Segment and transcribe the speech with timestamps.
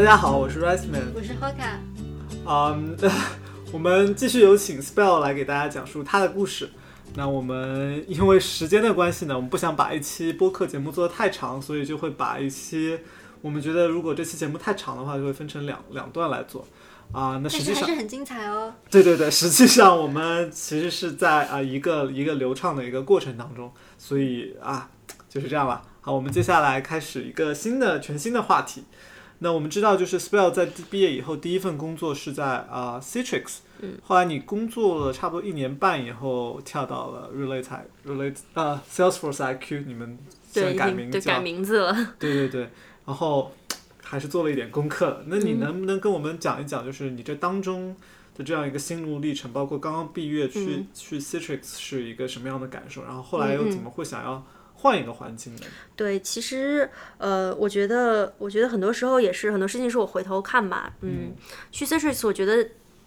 [0.00, 1.76] 大家好，我是 Riceman，我是 Hoka。
[2.46, 2.96] 嗯，
[3.70, 6.70] 我们继续有请 Spell 来给大家讲述他的故事。
[7.14, 12.98] 那我们因为时间的关系呢，我们不想把一期播客节目做得太长，所以就会把一期
[13.42, 16.66] 我们觉得如果这期节目太长的话，就会分成两两段来做。
[17.12, 18.72] 啊，那实际上还是很精彩哦。
[18.90, 24.88] 对对对， 实际上我们其实是在啊一个一个流畅的一个过程当中，所以啊
[25.28, 25.82] 就是这样了。
[26.00, 28.84] 好，我们接下来开始一个新的全新的话题。
[29.42, 37.66] 那我们知道，就是 Spell 在毕业以后第一份工作是在啊 Citrix，嗯，后来你工作了差不多一年半以后，跳到了 Relate
[38.06, 40.18] Relate 呃 Salesforce IQ，你们
[40.50, 42.14] 现在，改名叫对改名字了。
[42.18, 42.68] 对对对，
[43.06, 43.50] 然后
[44.02, 45.22] 还是做了一点功课。
[45.26, 45.60] 那你嗯。
[45.60, 47.96] 能不能跟我们讲一讲，就是你这当中
[48.36, 50.86] 的这样一个心路历程，包括刚刚毕业去、嗯。
[50.92, 54.44] 去 Citrix 是一个什么样的感受，然后后来又怎么会想要
[54.80, 55.66] 换一个环境的？
[55.94, 60.94] 对，其实呃，我觉得，我觉得很多时候也是很多事情是我回头看吧。
[61.02, 61.34] 嗯，
[61.70, 62.66] 去 Citrix，我觉得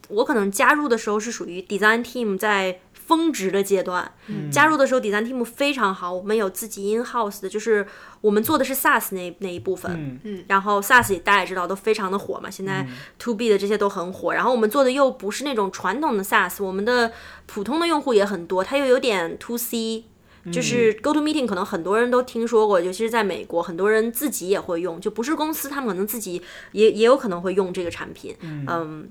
[0.09, 4.09] 我可能加入的时候是属于 design team 在峰值的阶段。
[4.27, 7.85] 嗯加入的时候，design team 非常好，我们有自己 in house 的，就是
[8.21, 10.19] 我们做的是 SaaS 那那一部分。
[10.23, 12.87] 嗯然后 SaaS 也大家也知道都非常的火嘛，现在
[13.19, 14.33] To B 的这些都很火。
[14.33, 17.11] 然后我们做的又不是那种传统的 SaaS，我们的
[17.47, 20.05] 普通的用户也很多，它又有点 To C。
[20.51, 26.41] 就是 Go to Meeting，可能很多人都听说过，尤其是在美国，很多人自己也会用，就不是公司，他们可能自己
[26.73, 28.35] 也也有可能会用这个产品。
[28.41, 29.09] 嗯，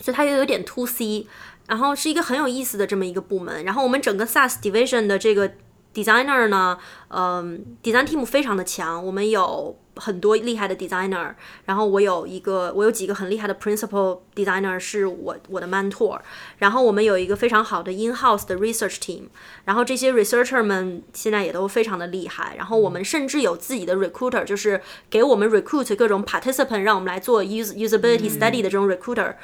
[0.00, 1.26] 所以它又有点 To C，
[1.66, 3.64] 然后是一个很有意思的这么一个部门。
[3.64, 5.52] 然后我们整个 SaaS Division 的这个
[5.94, 16.20] designer 呢，嗯，design team 非常的强，我们有很多厉害的 designer，然后我有一个，我有几个很厉害的 principal designer 是我我的 mentor，
[16.58, 19.24] 然后我们有一个非常好的 in house 的 research team，
[19.64, 24.80] 然后这些 researcher 们现在也都非常的厉害，然后我们甚至有自己的 recruiter，就是
[25.10, 29.34] 给我们 recruit 各种 participant，让我们来做 use usability study 的这种 recruiter。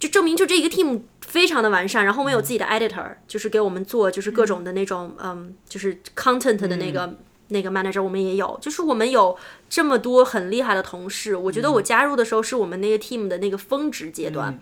[0.00, 7.16] 就证明就这一个 team 非常的完善，然后我们有自己的 editor，就是给我们做就是各种的那种嗯，就是 content 的那个、
[7.48, 9.36] 那个 manager，我们也有，就是我们有
[9.68, 14.58] 这么多很厉害的同事，我觉得我加入的时候是我们那个 team 的那个峰值阶段。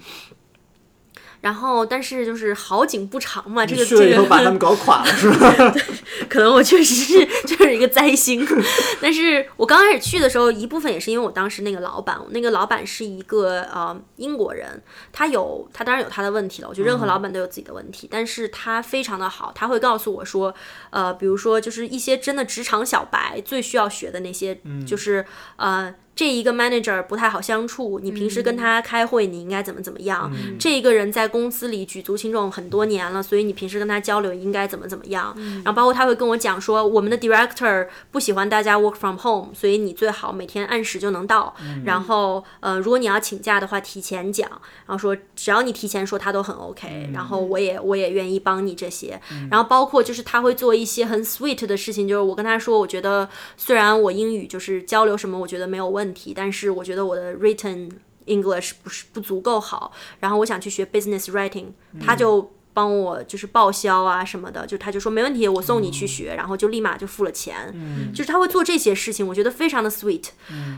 [1.41, 5.75] 然后，但是就是好景不长嘛，这个这个把他们搞垮了，是吧？
[6.29, 8.47] 可能我确实是就是一个灾星，
[9.01, 14.83] 但是我刚开始去的时候，一部分也是因为我当时那个老板，我那个老板是一个呃英国人，
[15.13, 20.53] 他有他当然有他的问题了，我觉得任何老板都有自己的问题，但是他非常的好，他会告诉我说，
[20.91, 25.25] 呃，比如说就是一些真的职场小白最需要学的那些，就是
[25.57, 25.95] 呃。
[26.19, 30.29] 这一个 manager 不太好相处，你平时跟他开会，你应该怎么怎么样？
[30.59, 35.33] 这一个人在公司里举足轻重很多年了，所以你平时跟他交流应该怎么怎么样？
[35.65, 41.55] 然后包括他会跟我讲说，我们的 director 不喜欢大家 work from home，所以你最好每天按时就能到。
[41.85, 44.51] 然后呃，如果你要请假的话，提前讲，
[44.87, 47.11] 然后说只要你提前说，他都很 OK。
[47.15, 49.21] 然后我也我也愿意帮你这些。
[49.53, 56.08] 然后包括就是他会做一些很 sweet 的事情，就是我跟他说，我觉得虽然我英语就是交流什么，我觉得没有问题。
[56.09, 57.91] 问题，但是我觉得我的 written
[58.27, 61.67] English 不是不足够好，然后我想去学 business writing，、
[62.01, 67.75] 他就帮我就是报销啊什么的，就他就说没问题，我送你去学，然后就立马就付了钱，
[68.15, 70.29] 就是他会做这些事情，我觉得非常的 sweet，、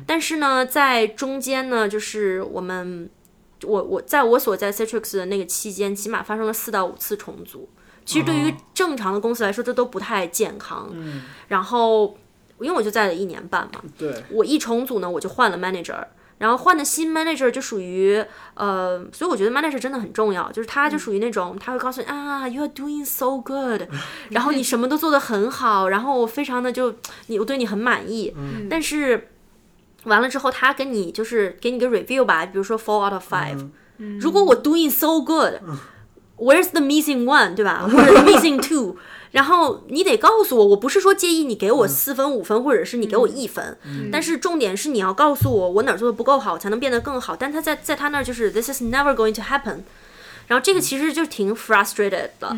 [0.06, 3.08] 但是呢，在中间呢，就是我们
[3.64, 7.68] 我我在我所在 Citrix 的那个期间，起码发生了四到五次重组，
[8.04, 10.90] 其实对于正常的公司来说，这都不太健康，
[11.48, 12.16] 然后。
[12.60, 16.02] 因为我就在了一年半嘛，对，我一重组呢，我就换了 manager，
[16.38, 23.82] 然后换的新 manager 就属于呃，所以我觉得 manager 真的很重要，就是他就属于那种他会告诉你啊，you are doing so good，
[24.30, 26.94] 然后你什么都做得很好，然后我非常的就
[27.26, 28.34] 你我对你很满意，
[28.68, 29.28] 但是
[30.04, 33.68] 完了之后他跟你就是给你个 review 吧，比如说 four out of five，、
[34.20, 35.54] 如果我 doing so good。
[36.40, 37.84] Where's the missing one，对吧？
[37.90, 38.96] 或者 missing two，
[39.32, 43.76] 然后你得告诉我，我不是说介意你给我四分、五分，或者是你给我一分，
[44.10, 47.36] 但是重点是你要告诉我我哪儿做的不够好，才能变得更好。
[47.36, 49.82] 但他在在他那儿就是 this is never going to happen，
[50.46, 52.56] 然后这个其实就挺 frustrated 的。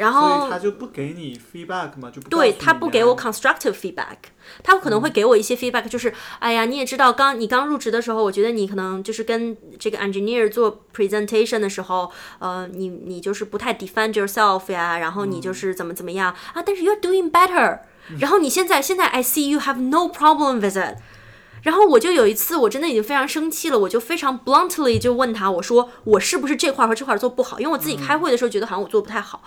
[0.00, 4.16] 然所后以他就不给你 feedback 嘛，就不对他不给我啊 constructive feedback，
[4.62, 17.80] 他可能会给我一些 feedback，就是哎呀，你也知道，刚你刚入职的时候，我觉得你可能就是跟这个 engineer 做 presentation 的时候，呃，你你就是不太 defend yourself 呀，然后你就是怎么怎么样啊，但是 you're doing better，
[18.18, 20.96] 然后你现在现在 I see you have no problem with it。
[21.62, 27.58] 然后我就有一次，我真的已经非常生气了，我就非常 bluntly 就问他，我说我是不是这块和这块做不好？
[27.60, 29.42] 因为我自己开会的时候觉得好像我做不太好。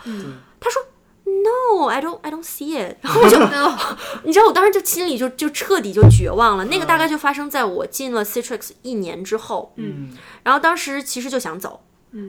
[0.60, 0.82] 他说
[1.26, 2.98] No, I don't, I don't see it。
[3.04, 3.38] 然后我就，
[4.24, 6.66] 你知道，我当时就心里就就彻底就绝望了。
[6.66, 9.74] 那个大概就发生在我进了 Citrix 一年之后。
[9.78, 11.82] 嗯然后当时其实就想走，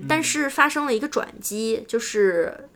[0.09, 2.69] 但是发生了一个转机，就是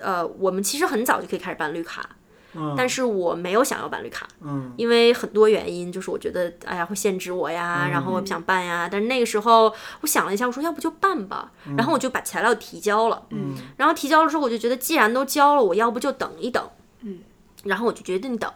[0.00, 2.08] 呃，我们其实很早就可以开始办绿卡，
[2.56, 4.72] 嗯，但是我没有想要办绿卡，嗯。
[4.76, 8.88] 因为很多原因，就是我觉得哎呀会限制我呀，然后我不想办呀。
[8.90, 13.54] 但是那个时候我想了一下，我说要不就办吧，然后我就把材料提交了，嗯。
[13.76, 16.68] 然后提交了之后，我就觉得既然都交了，我要不就等一等，
[17.02, 17.18] 嗯，
[17.64, 18.50] 然后我就决定等，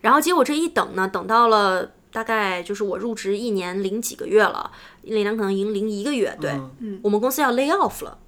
[0.00, 1.90] 然后结果这一等呢，等到了。
[2.12, 4.68] 大概就是我入职一年零几个月了，
[5.02, 6.50] 一年可能已经零一个月，对，
[6.80, 6.98] 嗯。
[7.04, 8.18] 我们公司要 lay off 了。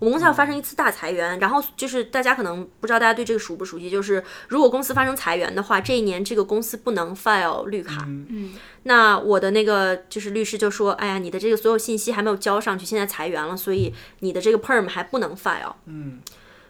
[0.00, 8.04] 我们公司要发生一次大裁员，然后就是大家可能不知道大家对这个熟不熟悉，就是如果公司发生裁员的话，这一年这个公司不能 file 绿卡。
[8.08, 8.54] 嗯
[8.84, 15.74] 那我的那个就是律师就说，哎呀，你的这个所有信息还没有交上去，现在裁员了，所以你的这个 perm 还不能 file。
[15.84, 16.20] 嗯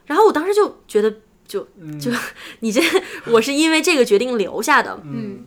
[0.07, 1.09] 然后我当时就觉得，
[1.47, 1.61] 就
[2.01, 2.11] 就
[2.59, 2.83] 你这，
[3.27, 5.01] 我是因为这个决定留下的。
[5.05, 5.47] 嗯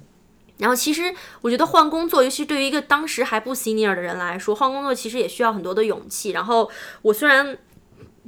[0.59, 6.29] 然后其实我觉得换工作，尤其对于一个当时还不 senior 的人来说，换工作其实也需要很多的勇气。
[6.29, 6.69] 然后
[7.01, 7.57] 我虽然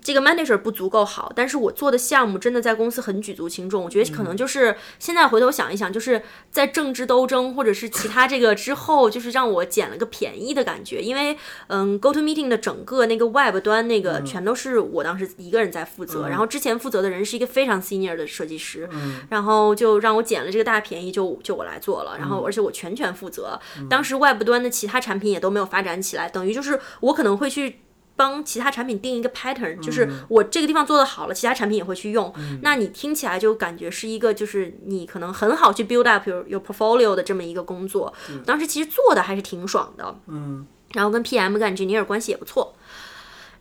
[0.06, 3.84] 这个 manager 不足够好，但是我做的项目真的在公司很举足轻重。
[3.84, 6.22] 我觉得可能就是现在回头想一想，就是
[6.52, 11.02] 在政治斗争或者是其他这个之后，就是让我捡了个便宜的感觉。
[11.02, 11.36] 因为
[11.70, 18.88] 嗯，Go to Meeting 的整个那个 Web 端那个全都是我当时一个人在负责，然后之前负责的人是一个非常 senior 的设计师，
[19.30, 22.16] 然后就让我捡了这个大便宜就，就我来做了。
[22.20, 23.60] 然后而且我全权负责，
[23.90, 27.80] 当时 Web 端的其他产品也都没有发展起来，等于就是我可能会去。
[28.16, 32.34] 帮其他产品定一个 pattern，就是我这个地方做的好了，其他产品也会去用。
[32.62, 38.14] 那你听起来就感觉是一个，就是你可能很好去 build up your your portfolio 的这么一个工作。
[38.46, 42.74] 当时其实做的还是挺爽的，嗯然后跟 PM 跟 engineer 关系也不错。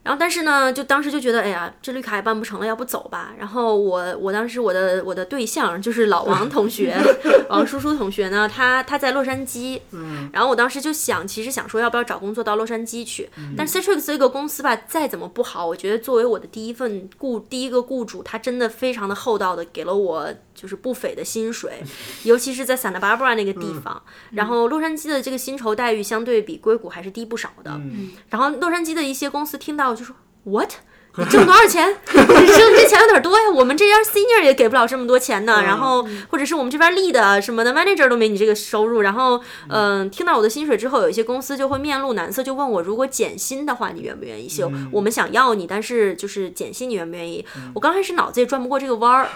[0.04, 3.32] 然后，但是呢，就当时就觉得，哎呀，这绿卡也办不成了，要不走吧。
[3.38, 6.94] 然后我，我当时我的我的对象就是老王同学，
[7.48, 13.30] 王叔叔同学呢，他他在洛杉矶，嗯然后我当时就想，其实想说要不要找工作到洛杉矶去。
[13.56, 20.28] 但 Citrix 这个公司吧，再怎么不好，我觉得作为我的第一份雇第一个雇主，他真的非常的厚道的给了我
[20.64, 21.82] 就是不菲的薪水，
[22.22, 24.02] 尤其是在 Santa Barbara 那个地方。
[24.30, 27.72] 然后洛杉矶的这个薪酬待遇相对比硅谷还是低不少的。
[27.72, 30.70] 嗯然后洛杉矶的一些公司听到就说 What？
[31.16, 31.88] 你 挣多少钱？
[32.12, 35.62] 你 挣这钱有点多呀，我们这边 senior 也给不了这么多钱呢。
[35.62, 39.00] 然后或者是我们这边 lead 什么的 manager 都没你这个收入。
[39.00, 44.70] 然后嗯、听到我的薪水之后，有一些公司就会面露难色，就问我如果减薪的话，你愿不愿意休？
[44.90, 47.44] 我们想要你，但是就是减薪，你愿不愿意？
[47.74, 49.28] 我刚开始脑子也转不过这个弯儿，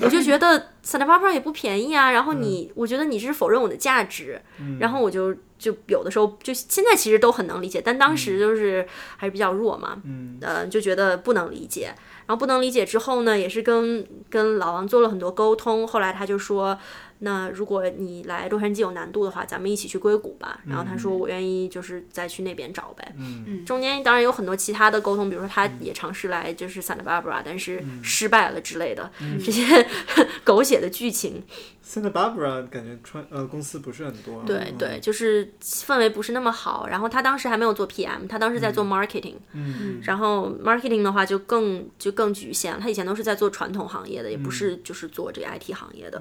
[0.00, 2.10] 我就觉得 Santa Barbara 也不便宜啊。
[2.12, 4.40] 然后你，我觉得你这是否认我的价值。
[4.80, 8.86] 然后我就就有的时候就现在其实都很能理解，但当时就是
[9.16, 10.00] 还是比较弱嘛。
[10.04, 11.94] 嗯呃，就觉得不能理解，
[12.26, 15.86] 然后不能理解之后呢，也是跟跟老王做了很多沟通。
[15.86, 16.78] 后来他就说，
[17.20, 20.60] 那如果你来洛杉矶有难度的话，咱们一起去硅谷吧。
[20.66, 23.14] 然后他说，我愿意就是再去那边找呗。
[23.18, 29.10] 嗯中间当然有很多其他的沟通，比如说他也尝试来就是 Santa Barbara，但是失败了之类的、
[29.44, 29.64] 这些
[30.44, 31.42] 狗血的剧情。
[31.84, 34.42] ，Santa Barbara 感觉川呃公司不是很多。
[34.44, 36.86] 对对，就是氛围不是那么好。
[36.88, 39.36] 然后他当时还没有做 PM，他当时在做 marketing。
[39.52, 46.18] 嗯然后 marketing 的话就更就更局限了，他以前都是在做传统行业的，也不是就是做这个 IT 行业的，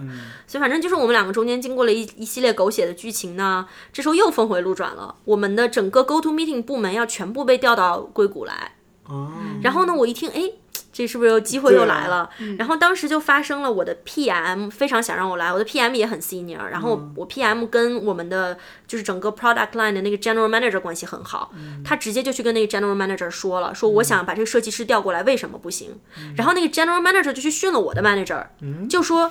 [0.47, 8.73] 所以反正就是我们两个中间经过了一一系列狗血的剧情呢，这时候又峰回路转了，我们的整个 Go to Meeting 部门要全部被调到硅谷来，
[9.07, 9.31] 哦，
[9.63, 10.51] 然后呢，我一听，哎。
[10.91, 12.29] 这是不是有机会又来了？
[12.57, 21.51] 然后当时就发生了，我的 PM 非常想让我来，我的 PM 也很 senior，然后我我 PM 跟我们的就是整个 product line 的那个 general manager 关系很好，
[21.83, 25.99] 他直接就去跟那个 general manager 说了，说我想把这个设计师调过来，为什么不行？
[26.37, 28.45] 然后那个 general manager 就去训了我的 manager，
[28.87, 29.29] 就说。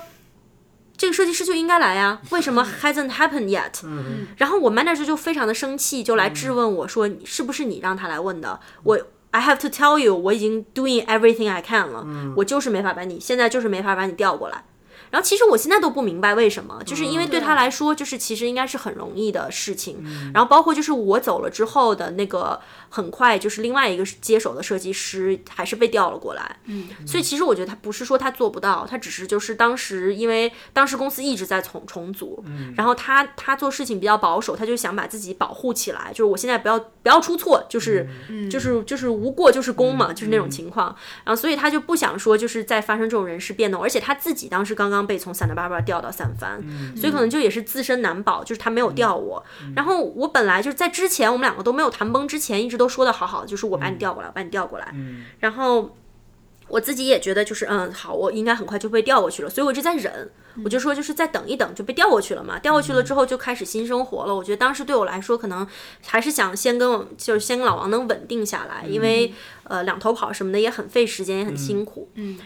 [0.96, 3.80] 这个设计师就应该来呀， 为什么 hasn't happened yet？、
[4.36, 8.98] 然后我 manager 就非常的生气，就来质问我说：“你是不是你让他来问的？”我
[9.32, 14.64] I have to tell you，我已经 doing everything I can 了，我就是没法把你现在就是没法把你调过来。
[15.10, 20.04] 然后其实我现在都不明白为什么，就是因为对他来说，就是其实应该是很容易的事情。
[20.32, 22.60] 然后包括就是我走了之后的那个，
[22.94, 26.56] 很快就是另外一个接手的设计师还是被调了过来。
[26.66, 32.72] 嗯，所以其实我觉得他不是说他做不到，他只是就是当时因为当时公司一直在重重组，嗯。
[32.76, 38.08] 然后他他做事情比较保守，他就想把自己保护起来，就是我现在不要不要出错，就是、
[38.48, 40.94] 就是就是无过就是功嘛，就是那种情况。
[41.24, 46.62] 然后所以他就不想说就是再发生这种人事变动，而且他自己当时刚刚被从 Santa Barbara 调到三藩，
[46.96, 49.44] 所以可能就也是自身难保，就是他没有调我。
[49.74, 54.94] 然后我本来就是在之前我们两个都没有谈崩之前，一直都说的好好的，就是我把你调过来，我把你调过来。
[55.40, 55.94] 然后
[56.68, 60.30] 我自己也觉得就是嗯好，我应该很快就被调过去了，所以我一直在忍，
[60.64, 62.58] 我就说就是再等一等就被调过去了嘛。
[62.58, 64.34] 调过去了之后就开始新生活了。
[64.34, 65.66] 我觉得当时对我来说可能
[66.06, 69.32] 还是想先跟我就是先跟老王能稳定下来，因为
[69.64, 72.08] 呃两头跑什么的也很费时间，也很辛苦。
[72.14, 72.38] 嗯，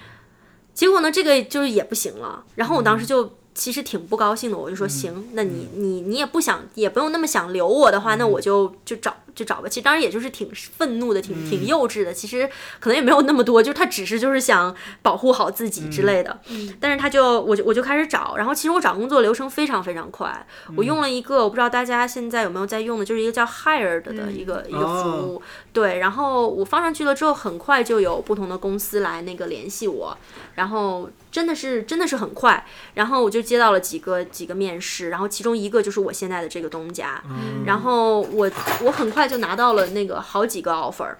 [0.74, 3.34] 结果呢这个就是也不行了，然后我当时就。
[3.54, 9.68] 其实挺不高兴的，我就说行，那你你你也不想，也不用那么想留我的话，那我就就找就找吧。
[9.68, 12.12] 其实当然也就是挺愤怒的，挺挺幼稚的。
[12.12, 12.48] 其实
[12.80, 16.40] 可能也没有那么多，就是他只是就是想保护好自己之类的。
[16.80, 20.46] 但是他就我就我就开始找，然后其实我找工作流程非常非常快。
[20.76, 25.42] 我用了一个我不知道大家现在有没有在用的，就是一个叫 Hired 的一个一个服务。
[25.72, 30.16] 对，然后我放上去了之后，很快就有不同的公司来那个联系我，
[30.54, 31.10] 然后。
[31.30, 37.22] 真的是真的是很快，然后我就接到了几个几个面试，然后其中一个就是我现在的这个东家，
[37.66, 38.50] 然后我
[38.82, 41.14] 我很快就拿到了那个好几个 offer，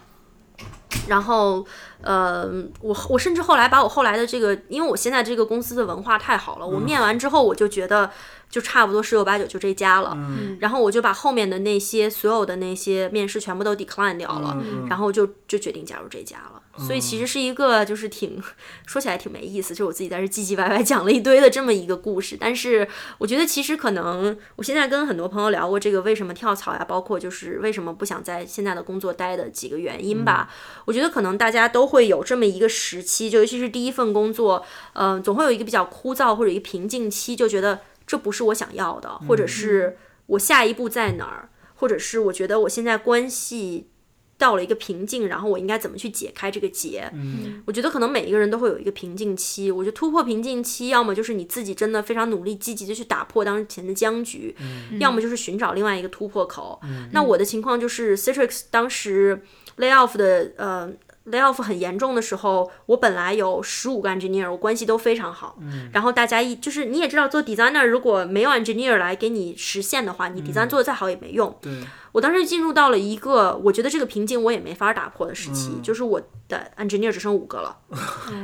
[1.06, 1.64] 然后
[2.02, 2.48] 呃
[2.80, 8.10] 我我甚至后来把我后来的这个，因为我现在这个公司的文化太好了，我面完之后我就觉得
[8.50, 10.16] 就差不多十有八九就这家了，
[10.60, 14.56] 然后我就把后面的那些所有的那些面试全部都 decline 掉了，
[14.88, 16.62] 然后就就决定加入这家了。
[16.78, 18.40] 所以其实是一个就是挺
[18.86, 22.36] 说起来挺没意思，就我自己在这唧唧歪歪讲了一堆的这么一个故事。
[22.38, 22.86] 但是
[23.18, 30.48] 我觉得其实可能我现在跟很多朋友聊过这个为什么跳槽呀，包括就是为什么不想在现在的工作待的几个原因吧。
[30.84, 39.96] 我觉得可能大家都会有这么一个时期，就尤其是第一份工作，嗯，总会有一个比较枯燥或者一个瓶颈期，就觉得这不是我想要的，或者是
[40.26, 43.90] 我下一步在哪儿，或者是我觉得我现在关系。
[44.38, 47.10] 到了一个瓶颈，然后我应该怎么去解开这个结？
[47.12, 49.68] 嗯，我觉得可能每一个人都会有一个瓶颈期。
[49.68, 54.54] 我觉得突破瓶颈期，要么就是你自己真的非常努力、积极的去打破当前的僵局，
[55.00, 56.80] 要么就是寻找另外一个突破口。
[57.10, 59.42] 那我的情况就是 Citrix 当时
[59.78, 60.88] lay off 的呃
[61.30, 65.58] lay off 很严重的时候，我本来有十五个 engineer，我关系都非常好。
[65.92, 71.56] 然后大家一就是你也知道，做 designer 如果没有 engineer 来给你实现的话，你 design 做的再好也没用。
[71.60, 71.72] 对。
[72.12, 77.76] 我当时进入到了一个我觉得这个瓶颈我也没法打破的时期，就是我的 engineer 只剩五个了，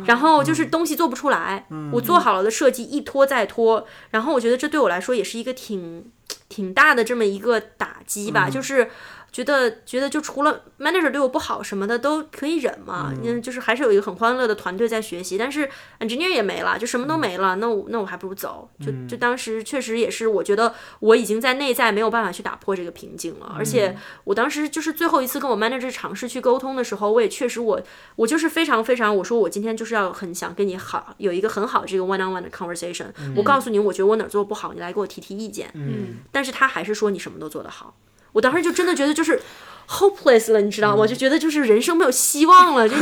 [0.04, 6.04] 然后就是东西做不出来，我做好了的设计一拖再拖，然后我觉得这对我来说也是一个挺
[6.48, 8.90] 挺大的这么一个打击吧，就是。
[9.34, 27.82] 觉得觉得就除了 manager 对我不好什么的都可以忍嘛，嗯，就是还是有一个很欢乐的团队在学习，但是 engineer 也没了，就什么都没了，那我那我还不如走，就就当时确实也是，我觉得我已经在内在没有办法去打破这个瓶颈了，而且我当时就是最后一次跟我 manager 尝试去沟通的时候，我也确实我
[28.14, 37.96] 我就是非常非常，我说我今天就是要很想跟你好有一个很好这个 one on one 的 conversation，我告诉你，我觉得我哪做不好，你来给我提提意见，嗯，但是他还是说你什么都做得好。
[38.34, 39.40] 我当时就真的觉得就是
[39.88, 41.06] hopeless 了，你知道吗？
[41.06, 42.94] 就觉得就是人生没有希望了，就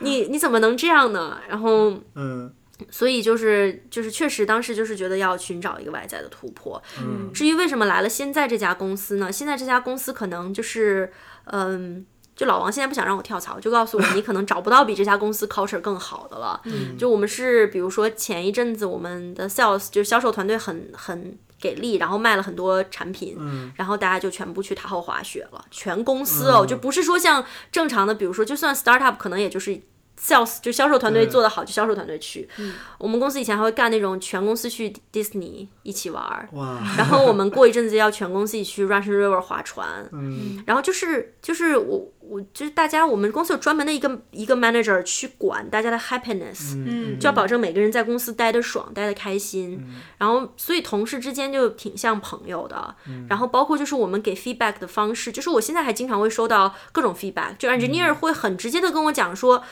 [0.10, 1.38] 你你怎么能这样呢？
[1.48, 2.52] 然后，嗯，
[2.90, 6.82] 所以就是就是确实当时就是觉得要寻找一个外在的突破。
[6.98, 9.30] 嗯，至于为什么来了现在这家公司呢？
[9.30, 11.12] 现在这家公司可能就是
[11.44, 12.04] 嗯。
[12.34, 16.58] 就老王现在不想让我跳槽，就告诉我你可能找不到比这家公司 culture 更好的了。
[16.64, 29.80] 嗯，就我们是比如说前一阵子我们的 sales 就是销售团队很很给力，然后卖了很多产品，嗯，然后大家就全部去塔后滑雪了，全公司哦，就不是说像正常的，比如说就算 startup 可能也就是
[30.20, 32.48] sales 就销售团队做得好就销售团队去。
[32.58, 42.08] 嗯，我们公司以前还会干那种全公司去 Disney 一起玩，哇， 然后我们过一阵子要全公司一起去 Russian River 划船，嗯，然后就是就是我。
[42.24, 49.84] 我就是大家，我们公司有专门的一个一个 manager 去管大家的 happiness，嗯，就要保证每个人在公司待的爽，待的开心。
[50.18, 52.94] 然后，所以同事之间就挺像朋友的。
[53.28, 59.62] 然后，包括就是我们给 feedback 的方式，就是我现在还经常会收到各种 feedback，就 engineer 会很直接的跟我讲说。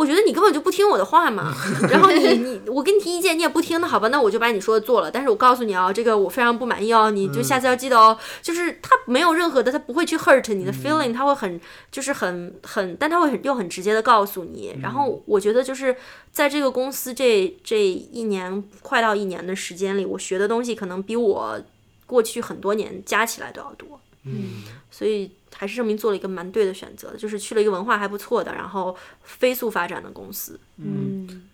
[0.00, 1.54] 我觉得你根本就不听我的话嘛，
[1.92, 5.10] 然后你你我给你提意见你也不听，那好吧，那我就把你说的做了。
[5.10, 8.16] 但是我告诉你啊，这个我非常不满意哦，你就下次要记得哦。
[8.40, 11.60] 就是他没有任何的，他不会去 hurt 你的 feeling，他会很
[11.92, 14.74] 就是很很，但他会很又很直接的告诉你。
[14.80, 15.94] 然后我觉得就是
[16.32, 21.60] 在这个公司这这一年快到一年的时间里，我学的东西可能比我
[22.06, 24.00] 过去很多年加起来都要多。
[24.24, 25.30] 嗯，所以。
[25.52, 30.58] 还是证明做了一个蛮对的选择的，就是去了一个文化还不错的，然后飞速发展的公司。
[30.76, 31.49] 嗯，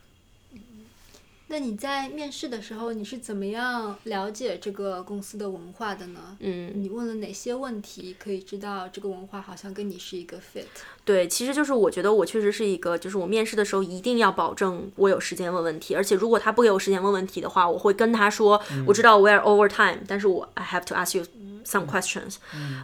[1.48, 6.36] 那你在面试的时候，你是怎么样了解这个公司的文化的呢？
[6.40, 10.64] 嗯，你问了哪些问题，可以知道这个文化好像跟你是一个 fit？
[11.04, 21.24] 对，其实就是我觉得我确实是一个，就是我面试的时候一定要保证我有时间问问题，而且如果他不给我时间问问题的话，我会跟他说，我知道 we're over time，但是我 I have to ask you。
[21.66, 22.36] Some questions，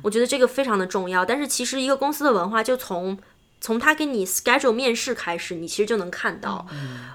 [0.02, 1.24] 我觉得这个非常的重要。
[1.24, 3.16] 但是其实一个公司的文化就从
[3.62, 6.66] 从他给你 schedule 面试开始，你其实就能看到。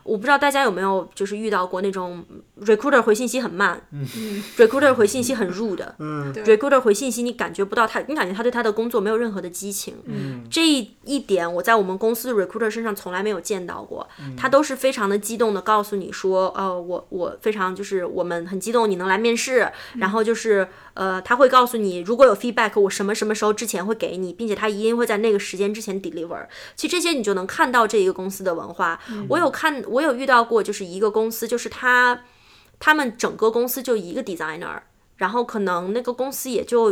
[0.04, 2.24] 我不知道大家有没有就是遇到过那种
[2.62, 4.06] recruiter 回信息很慢、r e
[4.56, 9.96] c r u i t e r 回信息很 rude，嗯，recruiter 回信息你感觉不到他，你感觉他对他的工作没有任何的激情。
[10.06, 26.37] 嗯这一点我在我们公司的 recruiter 身上从来没有见到过，嗯他都是非常的激动的告诉你说，呃，我我非常就是我们很激动你能来面试，然后就是呃他会告诉你如果有 feedback 我什么什么时候之前会给你，并且他一定会在那个时间之前 deliver。
[26.75, 29.00] 其实这些你就能看到这一个公司的文化。
[29.29, 32.24] 我有看我有遇到过就是一个公司就是他
[32.79, 34.82] 他们整个公司就一个 designer，
[35.15, 36.91] 然后可能那个公司也就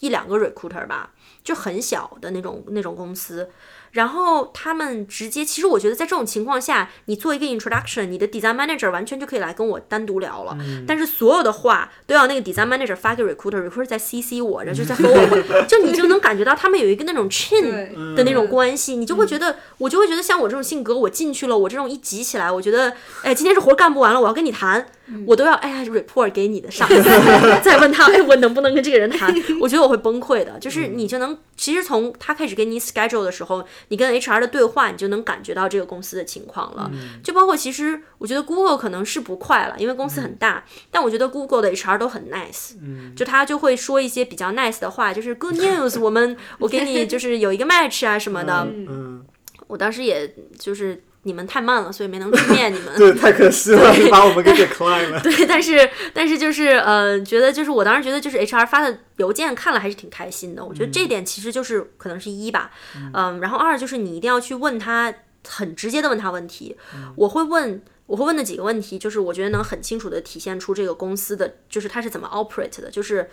[0.00, 1.12] 一两个 recruiter 吧。
[1.44, 3.50] 就很小的那种那种公司，
[3.92, 10.56] 然后他们直接，其实我觉得在这种情况下，你做一个 introduction，你的 design manager 完全就可以来跟我单独聊了，
[10.86, 24.86] 但是所有的话都要那个 design manager 发给 recruiter，recruiter 在 CC 我，然后就在和我， 就你就能感觉到他们有一个那种 chin 的那种关系，你就会觉得，我就会觉得像我这种性格，我进去了，我这种一急起来，我觉得，哎，今天这活干不完了，我要跟你谈，
[25.26, 27.02] 我都要哎呀 report 给你的上司，
[27.62, 29.34] 再问他，哎，我能不能跟这个人谈？
[29.60, 30.58] 我觉得我会崩溃的。
[30.58, 36.90] 就是你就能，其实从他开始给你 schedule 的时候，你跟 HR 的对话，你就能感觉到这个公司的情况了。
[37.22, 42.72] 就包括其实我觉得 Google 可能是不快了，因为公司很大，但我觉得 Google 的 HR 都很 nice，
[43.14, 48.66] 就他就会说一些比较 nice 的话，就是 good news，我们我给你就是有一个 match 啊什么的。
[48.70, 49.24] 嗯，
[49.66, 52.92] 我当时也就是你们太慢了，所以没能去面你们。
[52.98, 55.20] 对，太可惜了，把我们给 decline 了。
[55.22, 60.64] 对，但是但是就是呃，觉得就是我当时觉得就是 HR 发的邮件看了还是挺开心的。
[60.64, 62.72] 我觉得这点其实就是可能是一吧，
[63.14, 65.14] 嗯，然后二就是你一定要去问他
[65.46, 66.76] 很直接的问他问题。
[67.14, 73.30] 我会问我会问的几个问题，就是我觉得能很清楚的体现出这个公司的就是它是怎么 operate 的，就是。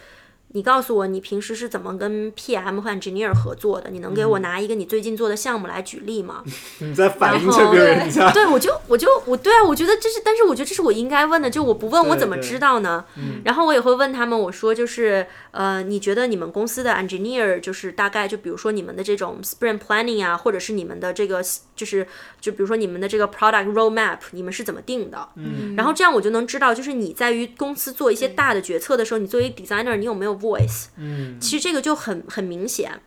[0.53, 3.89] 你告诉我你平时是怎么跟 PM 和 engineer 合作的？
[3.91, 6.43] 你能给我拿一个你最近做的项目来举例吗？
[6.79, 13.05] 你在反映这个人家，对，我就我就我对啊，我觉得这是，但是我觉得这是我应该问的，就我不问我怎么知道呢？
[13.43, 21.43] 然后我也会问他们，我说就是呃，你觉得你们公司的 engineer 就是大概就比如说你们的这种 sprint planning 啊，或者是你们的这个
[21.75, 22.07] 就是
[22.41, 25.29] 就比如说你们的这个 product roadmap，你们是怎么定的？
[25.35, 30.87] 嗯然后这样我就能知道，就是你在于公司做一些大的决策的时候，你作为 designer 你有没有 voice？
[30.97, 32.99] 嗯其实这个就很很明显。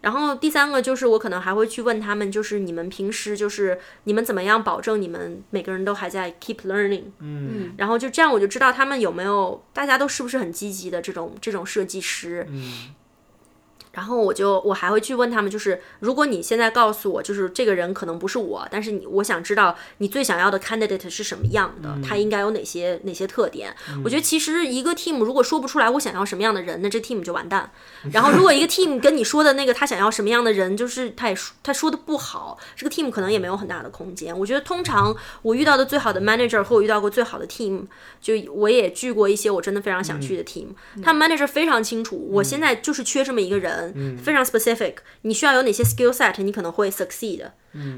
[0.00, 12.46] 然后第三个就是我可能还会去问他们，就是你们平时就是你们怎么样保证你们每个人都还在 keep learning，嗯然后就这样我就知道他们有没有大家都是不是很积极的这种这种设计师。
[12.48, 12.94] 嗯
[13.98, 23.74] 然后我就我还会去问他们，就是如果你现在告诉我，就是这个人可能不是我，但是你我想知道你最想要的 candidate 是什么样的，他应该有哪些哪些特点。
[24.04, 27.72] 我觉得其实一个 team 如果说不出来我想要什么样的人，那这 team 就完蛋。
[28.12, 34.38] 然后如果一个 team 跟你说的那个他想要什么样的人，就是他也说他说的不好，这个 team 可能也没有很大的空间。
[34.38, 37.82] 我觉得通常我遇到的最好的 manager 和我遇到过最好的 team，
[38.20, 40.66] 就我也聚过一些我真的非常想去的 team，、
[41.02, 47.50] 他们 manager 非常清楚，我现在就是缺这么一个人，非常 specific，你需要有哪些 skill set，你可能会 succeed。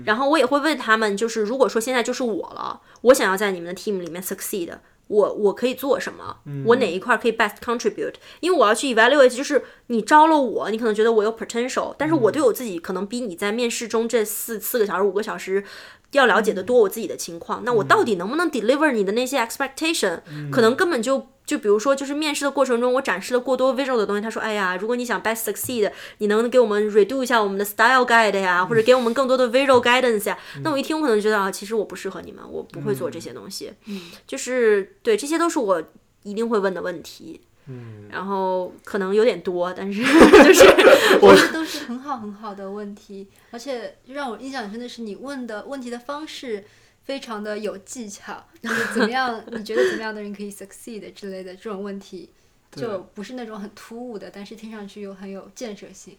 [0.04, 4.70] 然后我也会问他们，就是如果说现在就是我了，我想要在你们的 team 里面 succeed，
[5.06, 6.36] 我我可以做什么？
[6.66, 8.14] 我哪一块可以 best contribute？
[8.40, 15.64] 因为我要去 evaluate，就是你招了我，你可能觉得我有 potential，但是我对我自己可能比你在面试中这四四个小时、五个小时
[16.12, 17.62] 要了解的多我自己的情况。
[17.64, 20.20] 那我到底能不能 deliver 你的那些 expectation？、
[20.50, 24.22] 可能根本就就比如说，就是面试的过程中，我展示了过多 visual 的东西。
[24.22, 30.38] 他说：“哎呀，如果你想 best succeed，你能给我们 redo 一下我们的 style guide 呀，或者给我们更多的 visual guidance 呀。
[30.62, 33.72] 那我一听，我可能觉得啊，其实我不适合你们，我不会做这些东西。
[33.86, 35.82] 嗯，就是对，这些都是我
[36.22, 37.40] 一定会问的问题。
[37.66, 40.02] 嗯，然后可能有点多，但是
[40.44, 40.64] 就是
[41.22, 46.64] 我觉得都是很好很好的问题，而且让我印象很深的是你问的问题的方式
[47.04, 52.30] 非常的有技巧，就是怎么样，你觉得怎么样的人可以 succeed 之类的这种问题，
[52.72, 56.16] 就不是那种很突兀的，但是听上去又很有建设性。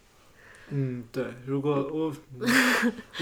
[0.72, 2.12] 嗯，对，如果我，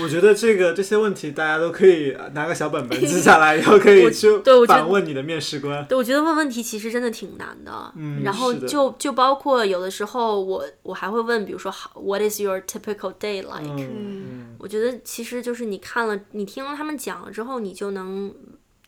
[0.02, 4.28] 我觉得这个这些问题大家都可以拿个小本本记下来，以后可以去
[4.68, 5.84] 反问你的面试官。
[5.86, 7.92] 对，我觉得问问题其实真的挺难的。
[7.96, 18.32] 嗯然后就就包括有的时候我我还会问，比如说，How What is your typical day like？、嗯我觉得其实就是你看了，你听了他们讲了之后，你就能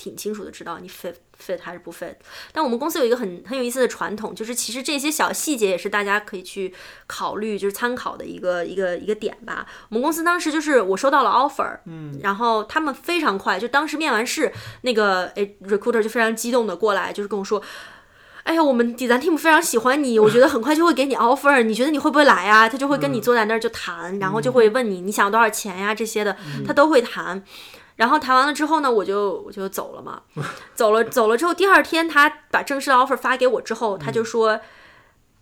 [0.03, 2.17] 挺清楚的知道你 fit fit 还是不 fit。
[2.51, 6.75] 但我们公司有一个很很有意思的传统，就是其实这些小细节也是大家可以去
[7.07, 9.65] 考虑，就是参考的一个一个一个点吧。
[9.91, 17.63] 我们公司当时就是我收到了 offer，嗯，然后他们非常快，就当时面完试，那个诶 recruiter 就非常激动的过来，就是跟我说。
[18.45, 22.69] 哎呀，我们 design team 非常喜欢你，我觉得很快就会给你 offer，你觉得你会不会来啊？
[22.69, 26.37] 他就会跟你坐在那儿就谈，然后就会问你你想要多少钱呀这些的，
[26.67, 27.45] 他都会谈。
[28.03, 30.23] 然后谈完了之后呢，我就我就走了嘛，
[30.75, 34.59] 走了走了之后，第二天他把正式的 offer 发给我之后，他就说，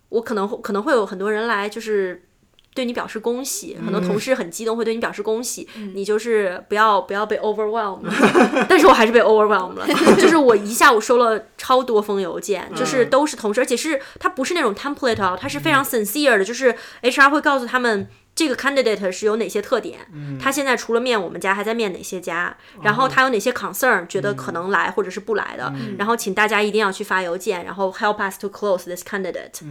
[0.09, 2.27] 我可能会可能会有很多人来，就是
[2.75, 8.05] 对你表示恭喜，很多同事很激动，会对你表示恭喜，你就是不要不要被 overwhelmed，
[8.69, 9.87] 但是我还是被 overwhelmed 了，
[10.21, 18.07] 就是我一下午收了超多封邮件，就是都是同事，而且是他不是那种 template 啊，他是非常 sincere 的，就是 HR 会告诉他们。
[18.41, 19.99] 这个 candidate 是有哪些特点？
[20.41, 22.57] 他现在除了面我们家，还在面哪些家？
[22.81, 25.71] 然后他有哪些 concern，觉得可能来或者是不来的？
[25.99, 29.61] 然后请大家一定要去发邮件，然后 help us to close this candidate。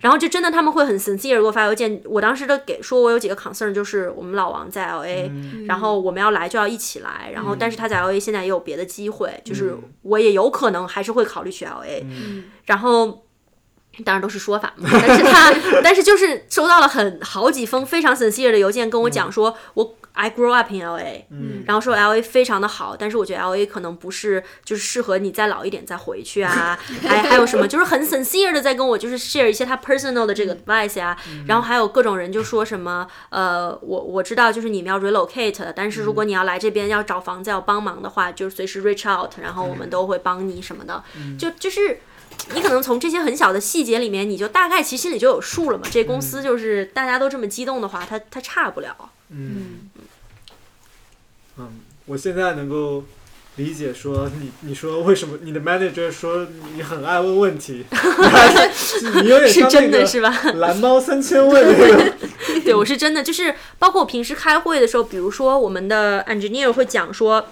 [0.00, 2.02] 然后就真的他们会很 sincere 给我发邮件。
[2.04, 5.30] 我当时的给说我有几个 concern，就是我们老王在 LA，
[5.68, 7.30] 然后我们要来就要一起来。
[7.32, 12.04] 然后但是他在 LA 现在也有别的机会，就是我也有可能还是会考虑去 LA。
[12.64, 13.22] 然后。
[14.04, 29.18] 当然都是说法嘛， 但是他，但是就是收到了很好几封非常 sincere 的邮件，跟我讲说，我 I grow up in LA，嗯，然后说 LA 非常的好，但是我觉得 LA 可能不是就是适合你再老一点再回去啊， 还还有什么就是很 sincere 的在跟我就是
[29.18, 41.02] share 一些他 personal 的这个 advice 呀，然后还有各种人就说什么，呃，我我知道就是你们要 relocate，但是如果你要来这边要找房子要帮忙的话，就是随时 reach out，然后我们都会帮你什么的，
[41.38, 42.00] 就就是。
[42.54, 45.84] 你可能从这些很小的细节里面，你就大概其实心里就有数了嘛。
[45.90, 48.96] 这公司就是大家都这么激动的话，它它差不了。
[49.30, 49.90] 嗯
[51.58, 51.68] 嗯，
[52.04, 53.04] 我现在能够
[53.56, 57.84] 理解说你你说为什么你的 manager 说你很爱问问题，
[59.22, 60.30] 你有点是真的是吧？
[60.54, 62.12] 蓝猫三千问那个。
[62.64, 67.48] 对，我是真的，就是包括我平时开会的时候，比如说我们的 engineer 会讲说。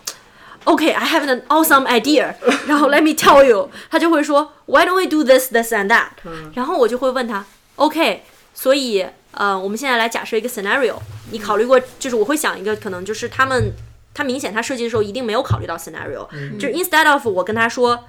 [0.64, 2.34] OK，I have an awesome idea。
[2.66, 6.08] 然后 Let me tell you，他就会说 Why don't we do this, this and that？
[6.54, 7.44] 然后我就会问他
[7.76, 8.22] OK，
[8.54, 10.94] 所以呃，我们现在来假设一个 scenario。
[11.30, 11.80] 你考虑过？
[11.98, 13.72] 就是我会想一个可能就是他们
[14.14, 16.28] 他明显他设计的时候一定没有考虑到 scenario。
[16.58, 18.04] 就是 instead of 我跟他说，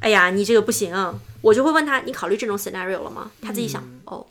[0.00, 0.94] 哎呀，你这个不行，
[1.42, 3.30] 我就会问他，你考虑这种 scenario 了吗？
[3.42, 4.24] 他自己想，哦。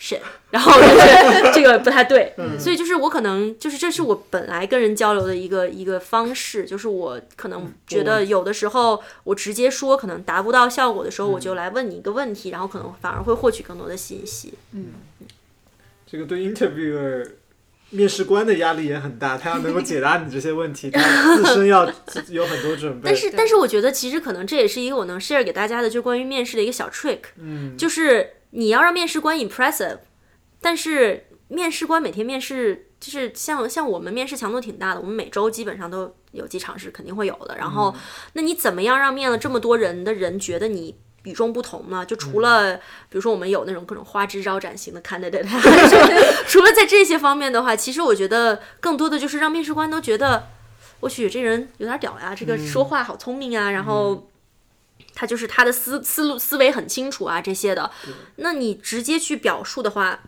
[0.00, 0.16] 是，
[0.52, 14.54] 然后就是 这个不太对，所以就是我可能就是这是我本来跟人交流的一个一个方式，就是我可能觉得有的时候我直接说可能达不到效果的时候，我就来问你一个问题，然后可能反而会获取更多的信息。
[14.70, 14.92] 嗯，
[16.06, 17.30] 这个对 interviewer
[17.90, 21.92] 面试官的压力也很大，他要能够解答你这些问题，他自身要
[22.28, 23.06] 有很多准备。
[23.06, 28.34] 但是但是我觉得其实可能这也是一个我能 share 给大家的，就关于面试的一个小 trick，嗯，就是。
[28.50, 29.98] 你要让面试官 impressive，
[30.60, 37.56] 但是面试官每天面试就是像像我们面试强度挺大的，我们每周基本上都有几场是肯定会有的。
[37.56, 37.94] 然后，
[38.32, 42.04] 那你怎么样让面了这么多人的人觉得你与众不同呢？
[42.04, 45.46] 就除了比如说我们有那种各种花枝招展型的 candidate，
[46.48, 50.48] 除了在这些方面的话，其实我觉得更多的就是让面试官都觉得，
[51.00, 54.28] 我去这人有点屌呀，这个说话好聪明啊，然后。
[55.20, 57.90] 他就是他的思思路思维很清楚啊，这些的。
[58.36, 60.20] 那你直接去表述的话，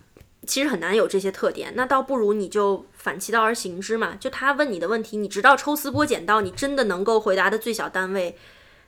[0.44, 1.74] 其实很难有这些特点。
[1.76, 4.16] 那倒不如你就反其道而行之嘛。
[4.18, 8.36] 就他问你的问题，你直到抽丝剥茧到你真的能够回答的最小单位。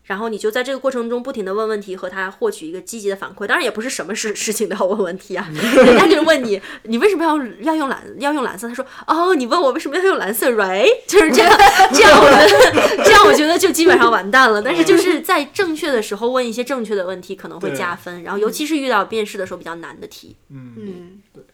[0.04, 3.46] 然后你就在这个过程中不停的问问题，和他获取一个积极的反馈。
[3.46, 8.66] 当然也不是什么事事情都要问问题啊， 人家就问你，你为什么要要用蓝要用蓝色？
[8.68, 10.88] 他说，哦，你问我为什么要用蓝色，right？
[11.06, 11.56] 就是这样，
[11.94, 14.60] 这样我觉得，这样我觉得就基本上完蛋了。
[14.60, 18.24] 但是就是在正确的时候问一些正确的问题，可能会加分。
[18.24, 20.36] 然后尤其是遇到面试的时候比较难的题。
[20.50, 21.44] 嗯嗯，对。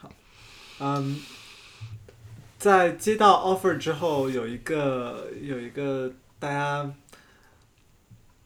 [0.00, 0.08] 好，
[0.78, 1.20] 嗯，
[2.56, 6.88] 在接到 offer 之后，有一个有一个大家。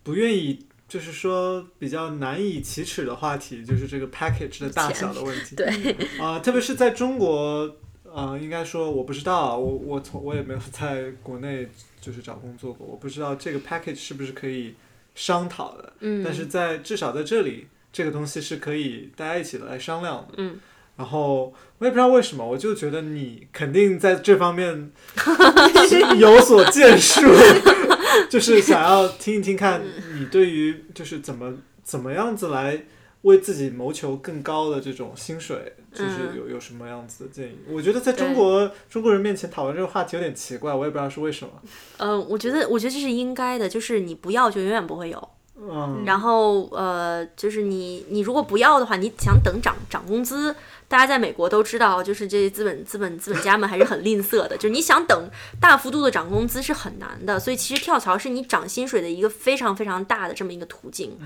[0.08, 5.54] 不愿意，就是说比较难以启齿的话题，就是这个 package 的大小的问题。
[5.54, 5.66] 对
[6.18, 7.70] 啊，特别是在中国，
[8.10, 11.68] 呃，应该说我不知道，我我从我也没有在国内
[12.00, 14.74] 就是找工作过，我不知道这个 package 是不是可以
[15.14, 15.92] 商讨的。
[16.00, 16.24] 嗯。
[16.24, 20.36] 但是在至少在这里，这个东西是可以大家一起来商量的。
[20.38, 20.58] 嗯。
[20.96, 24.90] 然后我也不知道为什么，我就觉得你肯定在这方面
[26.18, 27.20] 有所建树。
[28.30, 29.82] 就是想要听一听，看
[30.14, 32.84] 你对于就是怎么怎么样子来
[33.22, 37.58] 为自己谋求更高的这种薪水，就是有有什么样子的建议？
[37.68, 41.52] 我觉得在中国中国人面前讨论这个话题有点奇怪，我也不知道是为什么。
[41.98, 45.28] 嗯，我觉得我觉得这是应该的，就是你不要就永远不会有。
[45.60, 50.54] 嗯，然后呃，就是你你如果不要的话，你想等涨涨工资，
[50.88, 61.18] 大家在美国都知道，就是这些资本资本资本家们还是很吝啬的，就是你想等大幅度的涨工资是很难的，所以其实跳槽是你涨薪水的一个非常非常大的这么一个途径。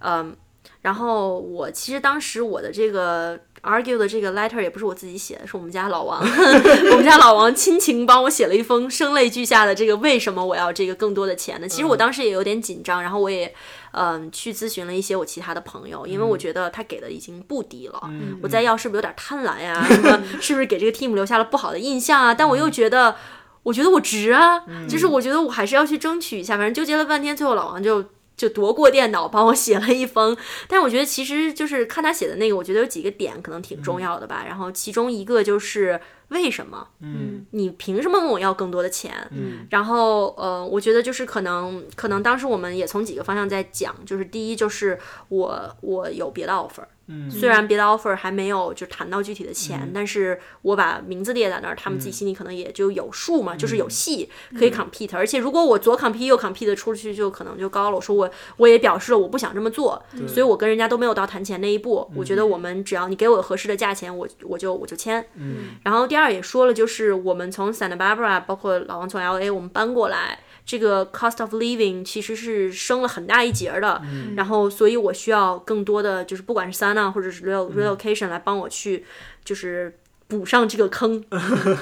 [0.00, 0.36] 嗯，
[0.82, 6.20] 然后我其实当时我的这个 argue 的这个 letter 也不是我自己写的，是我们家老王，
[6.92, 11.68] 我们家老王亲情帮我写了一封声泪俱下的这个为什么我要这个更多的钱呢？
[11.68, 13.52] 其实我当时也有点紧张，然后我也。
[13.92, 18.10] 嗯，去咨询了一些我其他的朋友，因为我觉得他给的已经不低了，
[18.42, 19.84] 我再要是不是有点贪婪呀？
[19.88, 22.34] 什么 是不是给这个 team 留下了不好的印象啊？
[22.34, 23.16] 但我又觉得，
[23.62, 26.56] 我觉得我值啊，就是我觉得我还是要去争取一下。
[26.56, 28.04] 反正纠结了半天，最后老王就
[28.36, 30.36] 就夺过电脑帮我写了一封。
[30.68, 34.44] 但是我觉得其实就是看他写的那个，我觉得有几个点可能挺重要的吧。
[34.46, 36.00] 然后其中一个就是。
[36.28, 36.88] 为什么？
[37.00, 39.12] 嗯，你凭什么问我要更多的钱？
[39.30, 47.30] 嗯，然后呃，我觉得就是可能可能当时我们也从几个方向在讲，就是第一就是我我有别的 offer 嗯。
[47.30, 55.16] 虽然别的 offer 还没有就谈到具体的钱，但是我把名字列在那儿，他们自己心里可能也就有数嘛，就是有戏可以 compete。
[55.16, 57.96] 而且如果我左 compete 右 compete 出去，就可能就高了。
[57.96, 62.10] 我说我我也表示了我不想这么做，所以我跟人家都没有到谈钱那一步。
[62.14, 65.24] 我觉得我们只要你给我合适的价钱，我我就我就签。
[65.36, 70.38] 嗯，然后第二也说了，就是我们从 Santa Barbara，包括老王从 LA，我们搬过来。
[70.66, 74.02] 这个 cost of living 其实是升了很大一截的，
[74.36, 79.06] 然后所以我需要更多的就是不管是 Sana 或者是 relocation 来帮我去
[79.42, 81.24] 就是补上这个坑，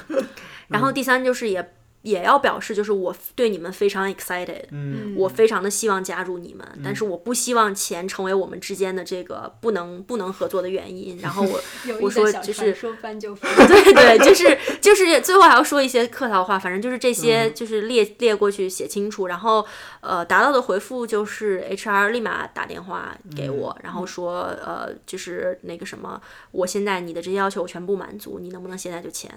[0.69, 1.73] 然后第三就是也。
[2.07, 11.19] 也要表示，就是我对你们非常 excited，嗯，我非常的希望加入你们，但是我不希望钱成为我们之间的这个不能不能合作的原因。
[11.19, 11.61] 然后我
[12.01, 19.27] 我说就是说翻就翻， 对对，就是就是最后还要说一些客套话，反正就是这些就是列列过去写清楚。
[19.27, 19.67] 然后
[20.01, 26.21] 呃，达到的回复就是 HR 立马打电话给我，然后说呃，就是那个什么，
[26.53, 29.29] 我现在你的这些要求我全部满足，你能不能现在就签？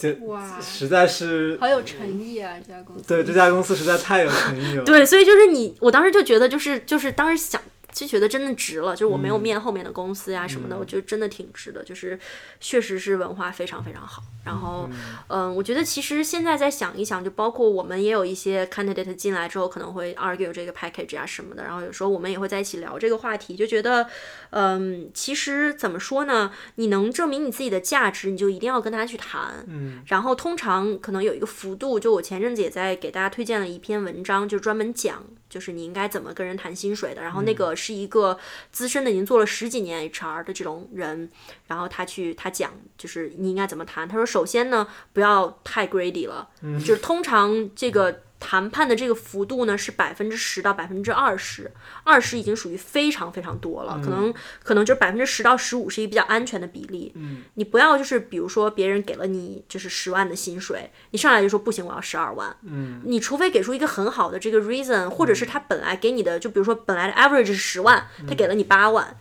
[0.00, 2.54] 这哇，实在是好有诚意啊！
[2.66, 4.84] 这家公司对这家公司实在太有诚意了。
[4.84, 7.60] 对，所以就是你，我当时就觉得，就是就是当时想。
[7.92, 12.16] 就觉得真的值了，就是我没有面后面的公司呀什么的，我觉得真的挺值的，就是
[12.60, 14.22] 确实是文化非常非常好。
[14.44, 14.88] 然后，
[15.26, 24.06] 嗯，我觉得其实现在再想一想，就包括我们也有一些 candidate 进来之后可能会 argue 这个 package 啊什么的，然后有时候我们也会在一起聊这个话题，就觉得，
[24.50, 26.52] 嗯，其实怎么说呢？
[26.76, 29.64] 你能证明你自己的价值，你就一定要跟他去谈。
[29.68, 30.02] 嗯。
[30.06, 35.24] 然后通常可能有一个幅度，就我前阵子也在给大家推荐了一篇文章，就专门讲。
[35.48, 38.38] 就是你应该怎么跟人谈薪水的，然后那个是一个
[38.70, 41.28] 资深的，已经做了十几年 HR 的这种人，
[41.66, 44.08] 然后他去他讲，就是你应该怎么谈。
[44.08, 48.22] 他说，首先呢，不要太 greedy 了，就是通常这个。
[48.40, 51.70] 谈判的这个幅度呢是百分之十到百分之二十，
[52.02, 57.12] 二十已经属于非常非常多了，可能可能就是百分之十到十五是一个比较安全的比例。
[57.14, 62.56] 嗯，你不要就是比如说别人给了你就是十万的薪水，你上来就说不行，我要十二万。
[62.62, 69.18] 嗯，你除非给出一个很好的这个 reason，或者是他本来给你的，就比如说本来的 average 是十万，他给了你八万。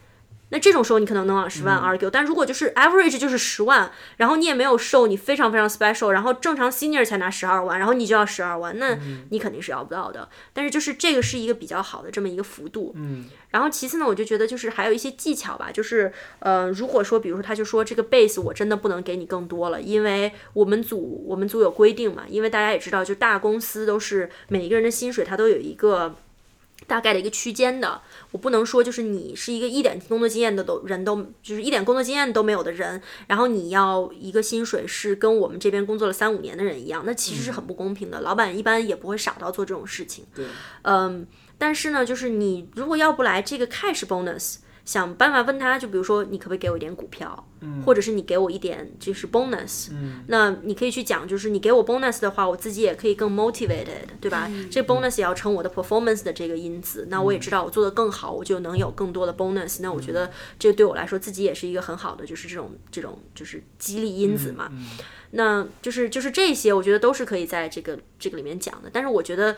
[0.51, 8.97] 那这种时候你可能能往十万 argue，但如果就是 average 就是十万，然后你也没有受你非常非常 special，然后正常 senior 才拿十二万，然后你就要十二万，那
[9.29, 10.27] 你肯定是要不到的。
[10.51, 12.93] 但是就是这个是一个比较好的这么一个幅度。
[12.95, 13.25] 嗯。
[13.51, 26.15] 然后其次呢，我就觉得就是还有一些技巧吧，就是呃，如果说比如说他就说这个 base 我真的不能给你更多了，因为我们组我们组有规定嘛，因为大家也知道，就大公司都是每一个人的薪水它都有一个。
[26.89, 38.19] 大概的一个区间的，我不能说就是你是一个一点工作经验的都人都就是一点工作经验都没有的人，然后你要一个薪水是跟我们这边工作了三五年的人一样，那其实是很不公平的。
[38.21, 40.25] 老板一般也不会傻到做这种事情。
[40.35, 40.45] 对，
[40.81, 41.25] 嗯，
[41.57, 44.55] 但是呢，就是你如果要不来这个 cash bonus。
[44.85, 47.47] 想办法问他，就比如说，你可不可以给我一点股票，
[47.85, 49.89] 或者是你给我一点就是 bonus，
[50.27, 54.49] 那你可以去讲，就是你给我 bonus 的话，我自己也可以更 motivated，对吧？
[54.71, 64.71] 这 bonus 也要成我的 performance 的这个因子，那我也知道我做的更好，我就能有更多的 bonus，那我觉得这对我来说自己也是一个很好的，就是这种这种就是激励因子嘛。
[65.31, 69.55] 那就是就是这些，我觉得都是可以在这个这个里面讲的，但是我觉得。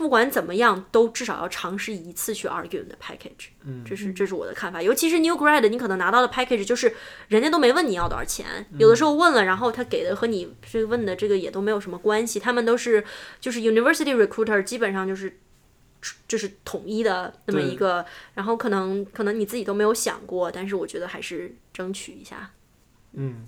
[0.00, 4.80] 不管怎么样，都至少要尝试一次去 argue 的 package，嗯，这是这是我的看法。
[4.80, 6.90] 尤其是 new grad，你可能拿到的 package 就是
[7.28, 12.40] 人家都没问你要多少钱，有的时候问了，然后他给的和你这个问的这个也都没有什么关系。
[12.40, 13.04] 他们都是
[13.38, 15.38] 就是 university recruiter，基本上就是
[16.26, 22.50] 就是统一的那么一个，然后可能可能你自己都没有想过，但是我觉得还是争取一下。
[23.12, 23.46] 嗯。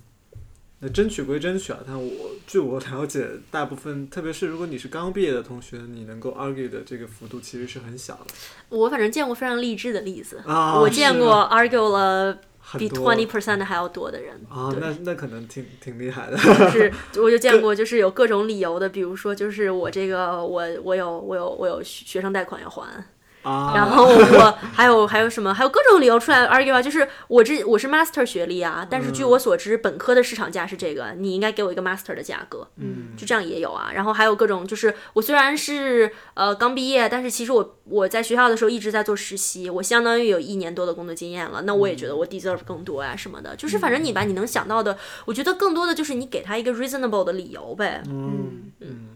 [0.83, 2.11] 那争取归争取啊，但我
[2.45, 8.33] 据我 了解，大部分特别是如果你是刚毕业的同学，你能够 argue 的这个幅度其实是很小的
[8.67, 10.77] 我反正见过非常励志的例子，啊。
[10.79, 12.37] 我见过 argue 了
[12.77, 14.35] 比 twenty percent 还要多的人。
[14.49, 16.37] 啊，那那可能挺挺厉害的。
[16.37, 16.91] 就是
[17.21, 23.05] 我就见过，就是有各种理由的，比如说就是我这个我我有我有我有学生贷款要还，
[23.43, 33.91] 啊，然后我还有还有什么还有各种理由出来 argue 啊，就是我这我是 master 学历啊，但是据我所知，本科的市场价是这个，你应该给我一个 master 的价格，嗯就这样也有啊。
[33.93, 48.01] 然后还有各种就是我虽然是呃刚毕业，但是其实我我在学校的时候一直在做实习，我相当于有一年多的工作经验了，那我也觉得我 deserve 更多啊、什么的，就是反正你把你能想到的，我觉得更多的就是你给他一个 reasonable 的理由呗。
[48.07, 49.09] 嗯嗯。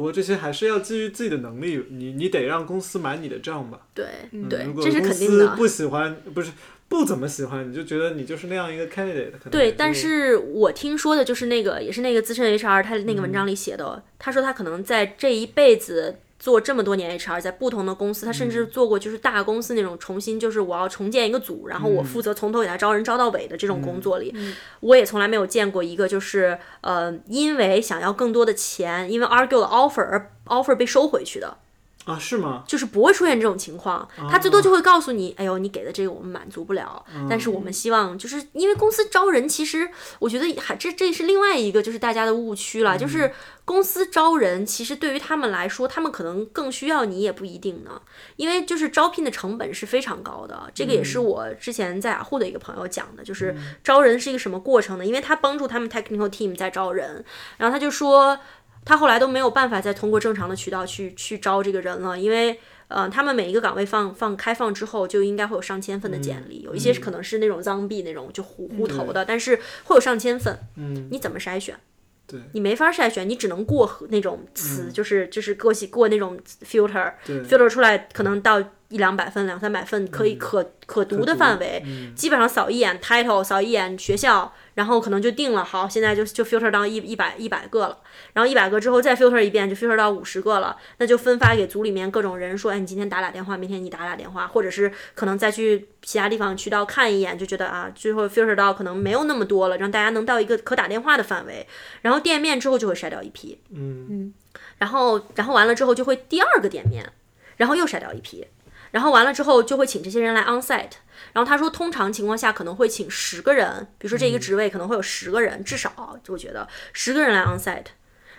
[0.00, 3.78] 不过这些还是要基于自己的能力，你你得让公司买你的账吧。
[3.92, 5.50] 对嗯对如，果这是公肯定的。
[5.50, 6.50] 司不喜欢，不是
[6.88, 18.50] 不怎么喜欢，你就觉得你就是那样一个 candidate，对，但是我听说的就是那个，也是那个资深 HR 他那个嗯文章里写的，他说他可能在这一辈子做这么多年 HR，在不同的公司，他甚嗯。
[18.50, 22.04] 至做过就是大公司那种重新就是我要重建一个组，然后我嗯。
[22.04, 24.34] 负责从头给他招人招到尾的这种工作里，
[24.80, 31.58] 我也从来没有见过一个就是呃因为想要更多的钱，因为 argue 了 offer 而 offer 被收回去的。
[32.06, 32.64] 啊，是吗？
[32.66, 43.32] 就是不会出现这种情况，他最多就会告诉你，哎呦，你给的这个我们满足不了，但是我们希望就是因为公司招人，其实我觉得还这这是另外一个就是大家的误区了，就是
[43.66, 48.00] 公司招人，其实对于他们来说，他们可能更需要你也不一定呢，
[48.36, 55.04] 因为就是招聘的成本是非常高的，这个也是我之前在雅虎的一个朋友讲的，就是招人是一个什么过程呢？
[55.04, 57.22] 因为他帮助他们 technical team 在招人，
[57.58, 58.38] 然后他就说。
[58.84, 71.78] 他后来都没有办法再通过正常的渠道去去招这个人了，因为呃，他们每一个岗位放放开放之后，就应该会有上千份的简历，有一些可能是那种脏币那种就糊糊头的，但是会有上千份，嗯，你怎么筛选？
[72.26, 72.40] 对。
[72.52, 78.60] 你没法筛选，你只能过那种词，就是就是过细过那种 filter，filter 出来可能到
[78.90, 82.14] 一两百份、两三百份可以可、可读的范围，嗯。
[82.14, 87.98] 基本上扫一眼 title，扫一眼学校，然后可能就定了，好，现在就就 filter 到一一百一百个了，
[88.32, 101.64] 然后一百个之后再 filter 一遍，就 filter 到五十个了，那就分发给组里面各种人说，哎，你今天打打电话，明天你打打电话，或者是可能再去其他地方渠道看一眼，就觉得啊，最后 filter 到可能没有那么多了，让大家能到一个可打电话的范围，
[102.02, 104.06] 然后店面之后就会筛掉一批，嗯。
[104.10, 104.34] 嗯。
[104.78, 107.12] 然后然后完了之后就会第二个店面，
[107.56, 108.44] 然后又筛掉一批，
[108.90, 110.92] 然后完了之后就会请这些人来 on site。
[111.32, 117.86] 然后他说，通常情况下可能会请十个人，比如说这一个职位可能会有十个人，至少就我觉得十个人来 on site，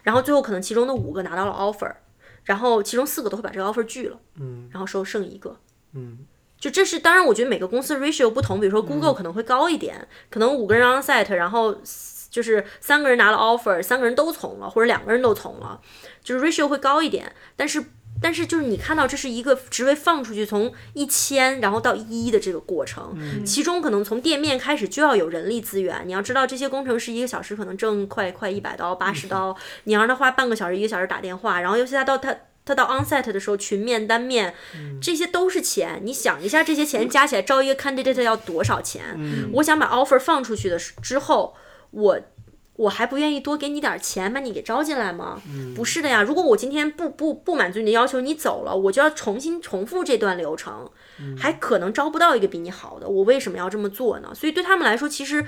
[0.04, 1.94] 然后最后可能其中的五个拿到了 offer，
[2.44, 5.58] 然后其中四个都会把这个 offer 拒了，嗯然后收剩一个。
[5.94, 6.20] 嗯
[6.60, 11.76] 就这是当然，我觉得每个公司 ratio 不同，比如说 Google 可能会高一点，可能五个人 on site，然后
[12.30, 15.82] 就是三个人拿了 offer，三个人都从了，或者两个人都从了，
[16.24, 17.34] 就是 ratio 会高一点。
[17.56, 17.84] 但是
[18.22, 26.04] 但是就是你看到这是一个职位放出去从一千然后到一的这个过程，其中可能从店面开始就要有人力资源。
[26.06, 32.36] 你要知道这些工程师一个小时可能挣快快一百刀八十刀，你要让他花半个小时一个小时打电话，然后尤其他到他。
[32.64, 34.54] 他到 onsite 的时候，群面、单面，
[35.02, 36.00] 这些都是钱。
[36.04, 39.04] 你想一下，这些钱加起来招一个 candidate 要多少钱？
[39.54, 41.56] 我想把 offer 放出去的时之后，
[41.90, 42.20] 我
[42.82, 45.42] 我还不愿意多给你点钱把你给招进来吗？
[45.76, 50.90] 不是的呀，如果我今天不不不满足你的要求，你走了，我就要重新重复这段流程，
[51.38, 53.08] 还可能招不到一个比你好的。
[53.08, 54.32] 我为什么要这么做呢？
[54.34, 55.46] 所以对他们来说，其实。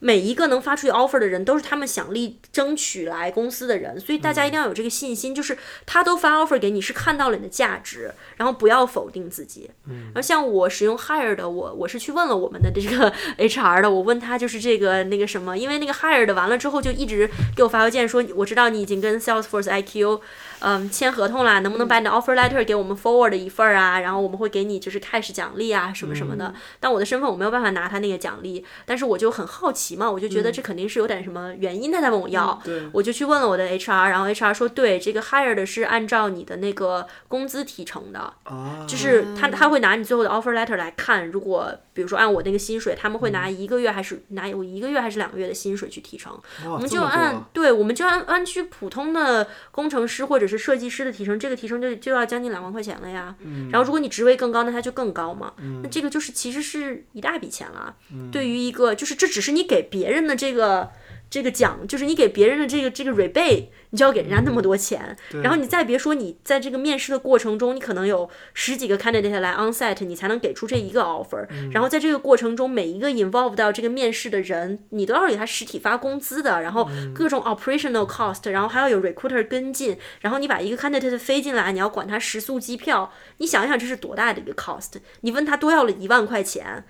[0.00, 9.70] 每一个能发出去 offer 的人，都是他们想力争取来公司的人，所以大家一定要有这个信心，就是他都发 offer 给你，是看到了你的价值，然后不要否定自己。
[9.86, 20.20] 然后像我使用 hire 的，我我是去问了我们的这个 HR 的，我问他就是这个那个什么，因为那个 hire 的完了之后就一直给我发邮件说，我知道你已经跟 Salesforce IQ
[20.60, 24.00] 嗯签合同啦，能不能把你的 offer letter 给我们 forward 一份儿啊？
[24.00, 26.52] 然后我们会给你就是 cash 奖励啊什么什么的。
[26.80, 32.60] 但我的身份我没有办法拿他那个奖励，但是我就很好奇嘛，我就觉得这肯定是有点什么原因他在问我要。
[32.92, 53.34] 我就去问了我的 HR，然后 HR 说，对，这个 hired 是按照你的那个工资提成的，啊，就是他他会拿你最后的 offer letter 来看，如果比如说按我那个薪水，他们会拿一个月还是拿我一个月还是两个月的薪水去提成，我我们就按对，我们就按按去普通的工程师或者是设计师的提升，这个提升就就要将近两万块钱了呀。
[53.70, 55.52] 然后如果你职位更高，那它就更高嘛。
[55.82, 57.96] 那这个就是其实是一大笔钱了。
[58.30, 60.90] 对于一个就是这只是你给别人的这个
[61.30, 65.16] 这个奖，就是你给别人的这个这个 rebate，你就要给人家那么多钱。
[65.42, 71.46] 然后你再别说你在这个面试的过程中，你可能有十几个 candidate 来 onsite，你才能给出这一个 offer。
[71.72, 76.62] 然后在这个过程中，每一个 involve 到这个面试的人，你都要给他实体发工资的。
[76.62, 79.98] 然后各种 operational cost，然后还要有 recruiter 跟进。
[80.20, 84.92] 然后你把一个 candidate 飞进来，你要管他食宿机票，你想一想这是多大的一个 cost？
[85.22, 86.84] 你问他多要了一万块钱。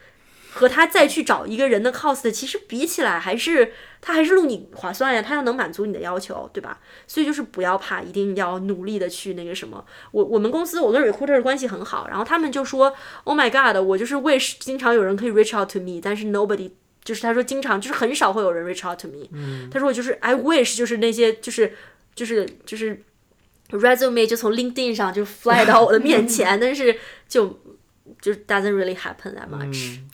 [0.54, 6.78] 和他再去找一个人的 cost，其实比起来还是他还是录你划算呀，他要能满足你的要求，对吧？
[7.08, 9.84] 所以就是不要怕，一定要努力的去那个什么。
[10.12, 12.94] 我我们公司我跟 recruiter 关系很好，然后他们就说
[13.24, 16.70] ，Oh my god，我就是 wish 经常有人可以 reach out to me，但是 nobody
[17.02, 19.28] 就是他说经常就是很少会有人 reach out to me。
[19.70, 21.74] 他说我就是 I wish 就是那些就是
[22.14, 23.02] 就是就是
[23.70, 26.96] resume 就从 LinkedIn 上就 fly 到我的面前， 但是
[27.28, 27.58] 就
[28.20, 29.98] 就 doesn't really happen that much。
[29.98, 30.10] 嗯，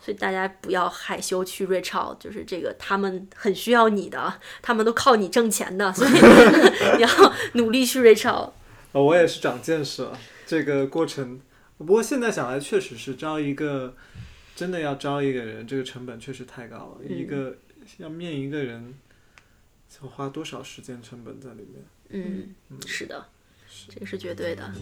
[0.00, 7.08] 所以大家不要害羞去 reach out，就是这个他们很需要你的，他们都靠你挣钱的，所以你 要
[7.54, 8.52] 努力去 reach out。
[8.92, 11.40] 哦，我也是长见识了，这个过程。
[11.78, 13.94] 不过现在想来，确实是招一个
[14.54, 17.04] 真的要招一个人，这个成本确实太高了。
[17.08, 17.56] 一个
[17.98, 18.94] 要面一个人，
[20.02, 21.84] 要花多少时间成本在里面？
[22.10, 22.54] 嗯，
[22.86, 23.26] 是的，
[23.88, 24.72] 这个是绝对的。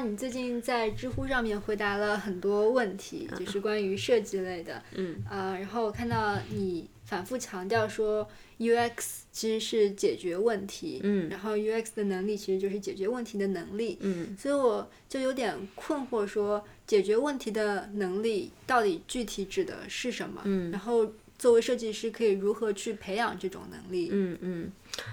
[0.00, 8.28] 到你最近在知乎上面回答了很多问题，就是关于设计类的，嗯啊，然后我看到你反复强调说
[8.58, 8.92] UX
[9.32, 20.42] 其实是解决问题，嗯，然后 UX 的能力其实就是解决问题的能力，嗯，所以我就有点困惑，说解决问题的能力到底具体指的是什么？
[20.44, 24.08] 嗯，然后作为设计师可以如何去培养这种能力？
[24.10, 24.72] 嗯嗯。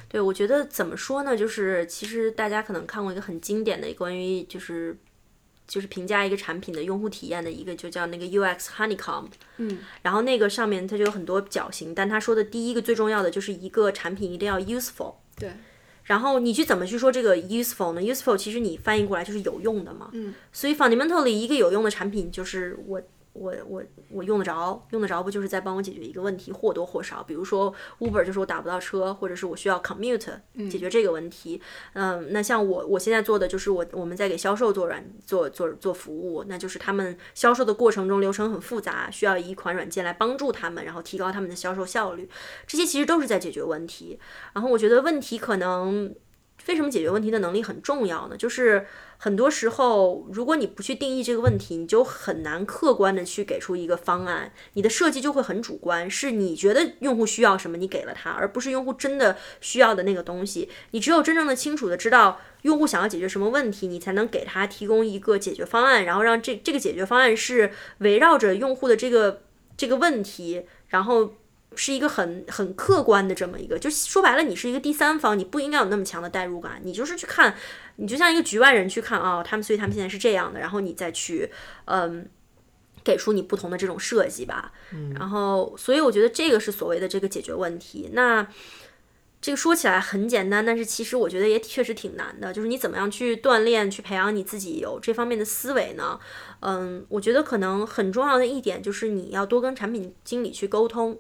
[0.10, 1.38] 对，我觉得怎么说呢？
[1.38, 4.98] 就是其实大家可能看过一个很经典的关于就是
[5.68, 9.28] 就是评价一个产品的用户体验的一个，就叫那个 UX Honeycomb。
[9.58, 15.14] 嗯，然后那个上面它就有很多角型，但他说的第一个最重要的就是一个产品一定要 useful。
[15.38, 15.52] 对。
[16.06, 20.10] 然后你去怎么去说这个 useful 呢？useful 其实你翻译过来就是有用的嘛。
[20.14, 20.34] 嗯。
[20.52, 23.00] 所以 fundamentally 一个有用的产品就是我。
[23.36, 31.62] 我我我用得着，用得着不就是在帮我解决一个问题，或多或少，比如说 Uber 就是我打不到车，或者是我需要 commute 解决这个问题。
[31.94, 42.30] 嗯，那像我我现在做的就是我我们在给销售做软做做做服务，那就是他们销售的过程中流程很复杂，需要一款软件来帮助他们，然后提高他们的销售效率。
[42.66, 44.18] 这些其实都是在解决问题。
[44.54, 46.16] 然后我觉得问题可能
[46.68, 48.38] 为什么解决问题的能力很重要呢？
[48.38, 48.88] 就是。
[49.18, 54.52] 很多时候，如果你不去定义这个问题，你就很难客观的去给出一个方案。
[54.74, 60.70] 你的设计就会很主观，是你觉得用户需要什么，你给了他，而不是用户真的需要的那个东西。
[60.92, 69.44] 你只有真正的清楚的知道用户想要解决什么问题，你才能给他提供一个解决方案，然后让这这个解决方案是围绕着用户的这个
[69.76, 71.34] 这个问题，然后。
[71.78, 77.54] 是一个很很客观的这么一个，就说白了，你是一个第三方，你不应该有那么强的代入感，你就是去看，
[77.98, 81.50] 你就像一个局外人去看啊，他们所以他们现在是这样的，然后你再去
[81.86, 82.28] 嗯
[83.04, 84.74] 给出你不同的这种设计吧，
[85.14, 88.10] 然后所以我觉得这个是所谓的这个解决问题。
[88.14, 88.48] 那
[89.42, 96.20] 这个说起来很简单，但是其实我觉得也确实挺难的，就是你怎么样去锻炼、去培养你自己有这方面的思维呢？
[96.62, 101.20] 嗯，我觉得可能很重要的一点就是你要多跟产品经理去沟通。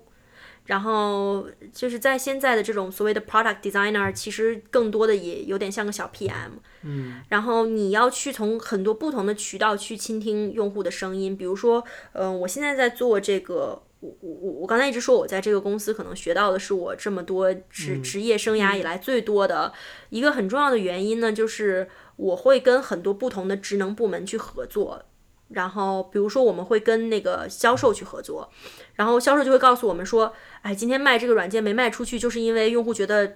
[0.65, 6.51] 然后就是在现在的这种所谓的 product designer，其实更多的也有点像个小 PM。
[6.83, 7.21] 嗯。
[7.29, 19.71] 然后你要去从很多不同的渠道去倾听用户的声音，比如说，嗯，我现在在做这个，我我我我刚才一直说我在这个公司可能学到的是我这么多职职业生涯以来最多的
[20.09, 25.03] 一个很重要的原因呢，就是我会跟很多不同的职能部门去合作。
[25.49, 28.49] 然后，比如说，我们会跟那个销售去合作，
[28.95, 30.33] 然后销售就会告诉我们说
[30.63, 33.31] ：“哎，今天卖这个软件没卖出去，就是因为用户觉得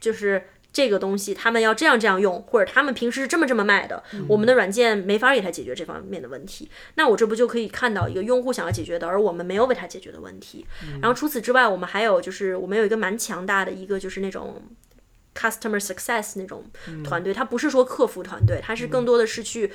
[0.00, 0.42] 就是
[0.72, 6.70] 这个东西他们要这样这样用，或者他们平时是这么这么卖的，我们的软件没法给他解决这方面的问题。
[6.94, 10.66] 那我这不就可以看到一个用户想要解决的，而我们没有为他解决的问题。
[11.02, 14.62] 然后除此之外，我们还有就是我们有一个蛮强大的一个就是那种
[15.34, 16.64] customer success 那种
[17.04, 19.70] 团队，它不是说客服团队，它是更多的是去。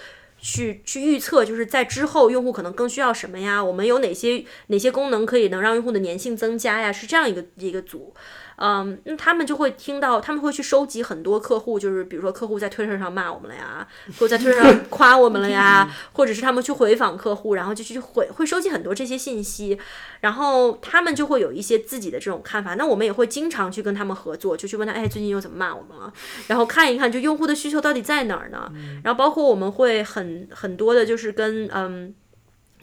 [0.46, 3.64] 去去预测，就是在之后用户可能更需要什么呀？
[3.64, 6.93] 我们有哪些哪些功能可以能让用户的粘性增加呀？
[6.93, 8.14] 是这样一个一个组。
[8.58, 13.86] 嗯，那他们就会听到，他们会去收集很多客户，就是比如说客户在 Twitter 上骂我们了呀，
[14.18, 19.78] 或者在 Twitter 上夸我们了呀，或者是他们去回访客户，然后就去回会收集很多这些信息，
[20.22, 22.76] 然后他们就会有一些自己的这种看法。
[22.76, 26.14] 那我们也会经常去跟他们合作，就去问他，哎，最近又怎么骂我们了？
[26.47, 28.72] 然后看一看，就用户的需求到底在哪儿呢？
[29.03, 32.16] 然后包括我们会很很多的，就是跟嗯。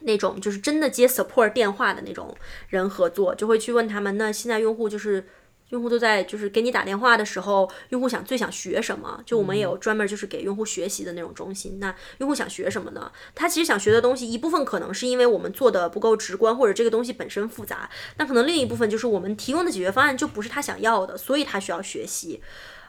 [0.04, 2.34] 那种就是真的接 support 电话的那种
[2.70, 5.24] 人合作，就会去问他们，那现在用户就是。
[5.72, 9.20] 用户都在就是给你打电话的时候，用户想最想学什么？
[9.24, 11.78] 就我们也有专门就是给用户学习的那种中心。
[11.80, 13.10] 那用户想学什么呢？
[13.34, 17.88] 他其实想学的东西一部分可能是因为我们做的不够直观，或者这个东西本身复杂。
[18.18, 22.42] 那可能另一部分就是我们提供的解决方案就不是他想要的，所以他需要学习。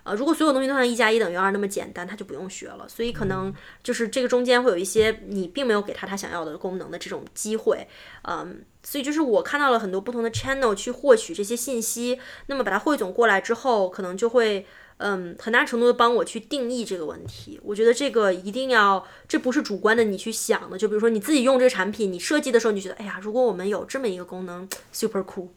[0.04, 2.88] 呃，如果所有东西都像一加一等于二那么简单，他就不用学了。
[2.88, 7.88] 所以可能就是这个中间会有一些你并没有给他他想要的功能的这种机会，
[8.24, 8.64] 嗯。
[8.86, 14.66] 所以就是我看到了很多不同的 channel 去获取这些信息，那么把它汇总过来之后，可能就会
[15.04, 17.60] 嗯很大程度的帮我去定义这个问题。
[17.62, 20.78] 我觉得这个一定要，这不是主观的你去想的。
[20.78, 25.50] 就比如说你自己用这个产品，你设计的时候你就觉得，哎呀，如果我们有这么一个功能，super cool，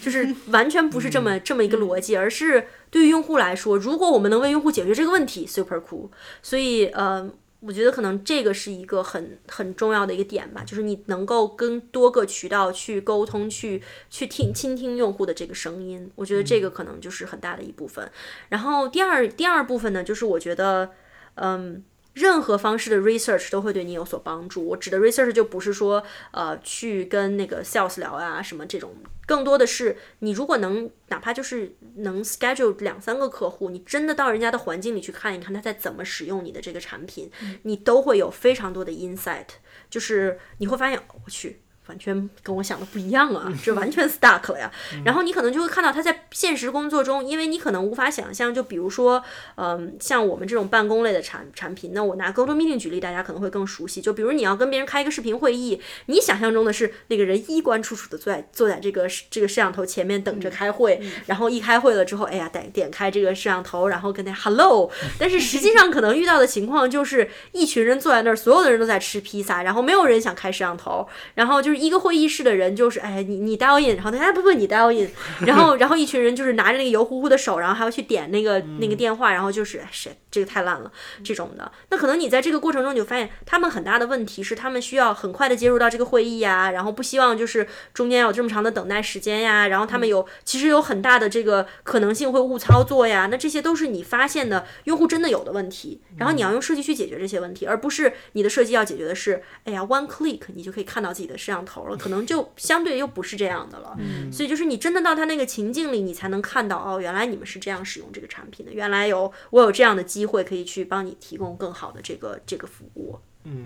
[0.00, 6.08] 就是完全不是这么这么一个逻辑，而是对于用户来说，如果我们能为用户解决这个问题，super cool。
[6.42, 7.28] 所以呃。
[7.64, 16.10] 我觉得可能这个是一个很很重要的一个点吧，就是你能够跟多个渠道去沟通，去去听倾听用户的这个声音。
[16.16, 18.10] 我觉得这个可能就是很大的一部分。
[18.48, 20.90] 然后第二第二部分呢，就是我觉得，
[21.36, 21.84] 嗯。
[22.12, 24.64] 任何方式的 research 都会对你有所帮助。
[24.66, 26.02] 我指的 research 就不是说，
[26.32, 28.94] 呃，去跟那个 sales 聊啊什么这种，
[29.26, 37.30] 更多的是你如果能，哪怕就是能 schedule 两三个客户，你真的到人家的环境里去看一看他在怎么使用你的这个产品，
[37.62, 39.46] 你都会有非常多的 insight，
[39.88, 41.62] 就是你会发现，我去。
[41.92, 44.72] 完全跟我想的不一样啊，这完全 stuck 了呀。
[45.04, 49.22] 然后你可能就会看到他在现实工作中，因为你可能无法想象，就比如说，
[49.56, 54.00] 嗯，像我们这种办公类的产产品，那我拿 Google Meeting 举例，大家可能会更熟悉。
[54.00, 64.90] 就比如你要跟别人开一个视频会议，你想象中的是那个人衣冠楚楚的坐在坐在这个这个摄像头前面等着开会，然后一开会了之后，哎呀，点点开这个摄像头，然后跟他 Hello。
[65.20, 71.81] 但是实际上可能遇到的情况就是一群人坐在那儿，所有的人都在吃披萨，然后没有人想开摄像头，然后就是。
[71.82, 75.10] 一个会议室的人就是，哎，你你 dial in，然后他哎不不你 dial in，
[75.46, 80.90] 然后然后一群人就是拿着那个油乎乎的手，然后还要去点那个那个电话，然后就是哎谁这个太烂了
[81.24, 81.70] 这种的。
[81.90, 93.28] 那可能你在这个过程中你就发现，他们很大的问题是他们需要很快的接入到这个会议呀，然后不希望就是中间有这么长的等待时间呀，然后他们有其实有很大的这个可能性会误操作呀。
[93.30, 101.72] 那这些都是你发现的用户真的有的问题，然后你要用设计去解决这些问题，而不是你的设计要解决的是，哎呀 one click 你就可以看到自己的摄像头。
[101.72, 103.96] 头了，可能就 相对又不是这样的了，
[104.30, 113.18] 所以就是你真的到他那个情境里，你才能看到哦，原来你们是这样使用这个产品的，原来有我有这样的机会可以去帮你提供更好的这个这个服务。
[113.44, 113.64] 嗯，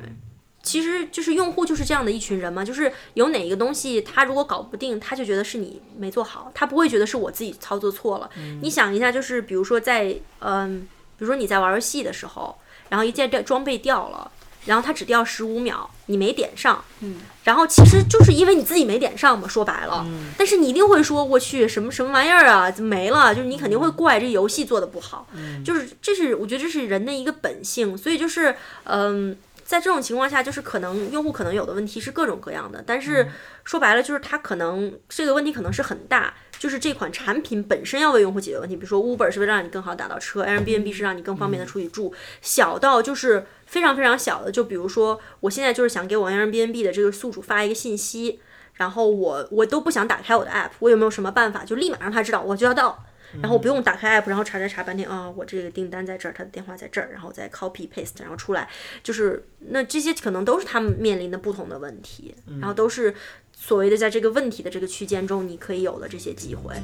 [0.62, 8.30] 其实就是用户就是这样的一群人嘛，就是有哪一个东西他如果搞不定，他就觉得是你没做好，他不会觉得是我自己操作错了。
[8.62, 10.82] 你想一下，就是比如说在嗯，
[11.18, 12.56] 比如说你在玩游戏的时候，
[12.88, 14.30] 然后一件掉装备掉了。
[14.66, 23.32] 然后它只掉十五秒，你没点上，嗯，然后其实就是因为你自己没点上嘛，说白了，嗯，但是你一定会说，我去什么什么玩意儿啊，怎么没了？
[23.32, 33.30] 就是你肯定会怪这游戏做的不好，嗯，就是这是我觉得这是人的一个本性，所以就是嗯，在这种情况下，就是可能用户可能有的问题是各种各样的，但是
[33.62, 36.34] 说白了就是他可能这个问题可能是很大。
[36.58, 48.40] 就是这款产品本身要为用户解决问题，比如说 Uber 是为了让你更好打到车，Airbnb 是让你更方便的出去住，小到就是非常非常小的，就比如说我现在就是想给我 Airbnb 的这个宿主发一个信息，
[48.74, 53.04] 然后我我都不想打开我的 app，我有没有什么办法就立马让他知道我就要到，
[53.42, 58.68] 然后不用打开 app，然后查查查半天啊，我这个订单在这儿，他的电话在这儿，然后再 copy paste，然后出来，
[59.02, 63.14] 就是那这些可能都是他们面临的不同的问题，然后都是。
[63.58, 66.74] 所谓的在这个问题的这个区间中，你可以有了这些机会。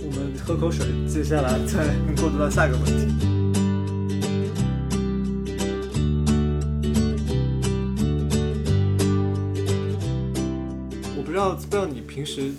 [0.00, 1.86] 我们喝口水，接下来再
[2.20, 2.92] 过渡到下一个问题。
[11.16, 12.50] 我不知道，不知道你平时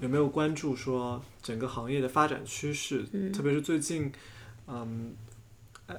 [0.00, 4.10] 有没有关注说整个行业的发展趋势，特别是最近，
[4.66, 5.14] 嗯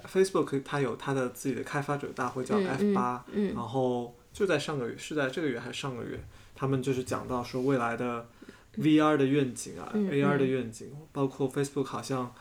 [0.06, 3.26] ，Facebook 它有它的自己的开发者大会叫 F 八，
[3.56, 6.20] 然后就在上个月，是在这个月还是上个月？
[6.60, 8.28] 他们就是讲到说未来的
[8.76, 12.36] VR 的愿景啊，AR 的愿景，包括 Facebook 好像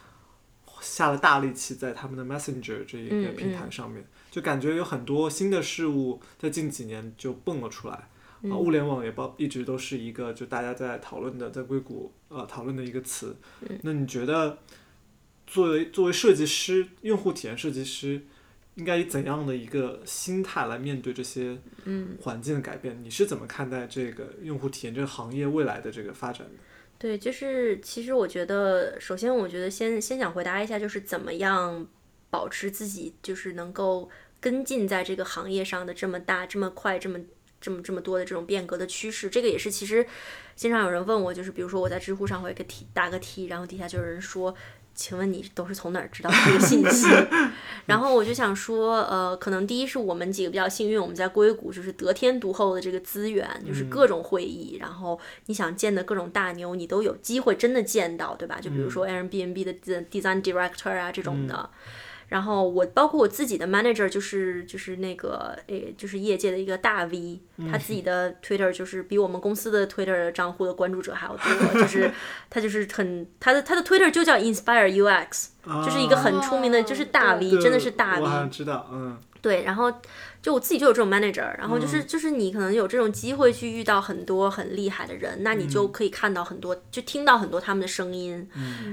[0.81, 8.09] 下了大力气在他们的 Messenger 这一个嗯平台上面，就感觉有很多新的事物在近几年就蹦了出来。
[8.43, 13.37] 嗯啊，物联网也包一直都是一个就大家在讨论的，在硅谷呃讨论的一个词。
[13.63, 14.59] 嗯那你觉得
[15.47, 18.27] 作为作为设计师，用户体验设计师，
[18.79, 22.97] 应该以怎样的一个心态来面对这些嗯环境的改变？
[23.03, 26.53] 你是怎么看待这个用户体验这个行业未来的这个发展的？
[26.97, 31.85] 对，就是其实我觉得，首先我觉得先先想回答一下，就是怎么样
[32.31, 34.09] 保持自己就是能够
[34.39, 37.19] 跟进在这个行业上的这么大、这么快、这么
[37.61, 39.29] 这么这么多的这种变革的趋势。
[39.29, 40.07] 这个也是其实
[40.55, 44.55] 经常有人问我，就是比如说我在知乎上会给题打个题，然后底下就有人说。
[44.99, 47.07] 请问你都是从哪儿知道这个信息？
[47.87, 58.59] 然后我就想说，呃，可能第一是我们几个比较幸运，我们在硅谷就是得天独厚的这个资源，就是各种会议，然后你想见的各种大牛，你都有机会真的见到，对吧？
[58.61, 59.73] 就比如说 Airbnb 的
[60.11, 61.71] design director 啊这种的。
[62.29, 72.11] 然后我包括我自己的 manager 就是就是那个诶，就是业界的一个大 V，、他自己的 Twitter 就是比我们公司的 Twitter 账户的关注者还要多，就是
[72.51, 75.49] 他就是很他的他的 Twitter 就叫 Inspire UX，、
[75.85, 78.49] 就是一个很出名的，就是大 V，、真的是大 V。
[78.51, 79.91] 知道，嗯，对，然后
[80.43, 88.47] 就我自己就有这种 manager，然后就是、就是你可能有这种机会去遇到很多很厉害的人，那你就可以看到很多，就听到很多他们的声音，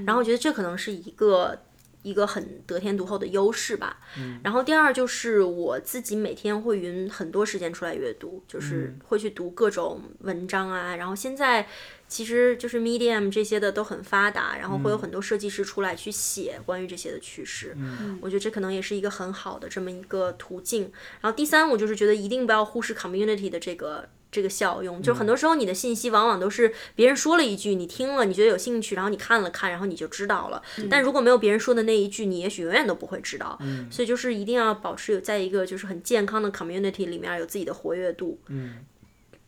[0.06, 1.58] 然后我觉得这可能是一个。
[2.06, 3.98] 一个很得天独厚的优势吧。
[4.44, 10.94] 然后第二就是我自己每天会匀很多时间出来阅读，就是会去读各种文章啊。
[10.94, 11.66] 然后现在
[12.06, 17.76] 其实就是 Medium 这些的都很发达，然后会有很多设计师出来去写关于这些的趋势。
[18.20, 20.82] 我觉得这可能也是一个很好的这么一个途径。
[21.20, 24.08] 然后第三，我就是觉得一定不要忽视 community 的这个。
[24.36, 30.62] 这个效用，就很多时候你的信息往往都是别人说了一句，你听了，你觉得有兴趣，然后你看了看，然后你就知道了。
[30.90, 33.58] 但如果没有别人说的那一句，你也许永远都不会知道。
[33.90, 38.38] 所以就是一定要保持有在一个就是很健康的 community 里面有自己的活跃度。
[38.48, 38.84] 嗯。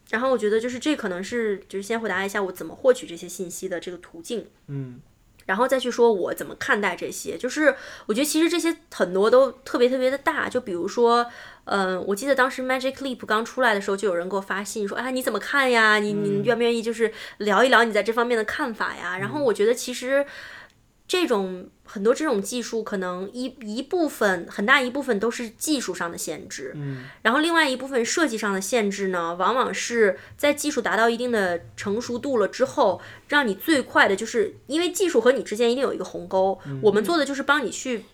[0.09, 4.47] 然后我觉得就是这可能是就是先回答一下我怎么获取这些信息的这个途径。
[4.69, 5.01] 嗯。
[5.45, 7.75] 然后再去说我怎么看待这些，就是
[8.05, 11.27] 我觉得其实这些很多都特别特别的大，就比如说，
[11.71, 15.99] 嗯，我记得当时 Magic Leap 刚出来的时候，就有人给我发信说，哎，你怎么看呀？
[15.99, 19.19] 你你愿不愿意就是聊一聊你在这方面的看法呀？
[19.19, 20.25] 然后我觉得其实
[21.07, 38.05] 这种很多这种技术，可能一一部分很大一部分都是技术上的限制，嗯，然后另外一部分设计上的限制呢，往往是在技术达到一定的成熟度了之后，让你最快的就是因为技术和你之间一定有一个鸿沟，我们做的就是帮你去。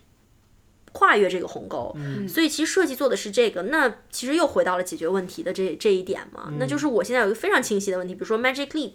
[0.95, 1.93] 跨越这个鸿沟，
[2.25, 8.93] 所以其实设计做的是这个，那其实又回到了解决问题的这这一点嘛，那就是我现在有一个非常清晰的问题，比如说 Magic Leap，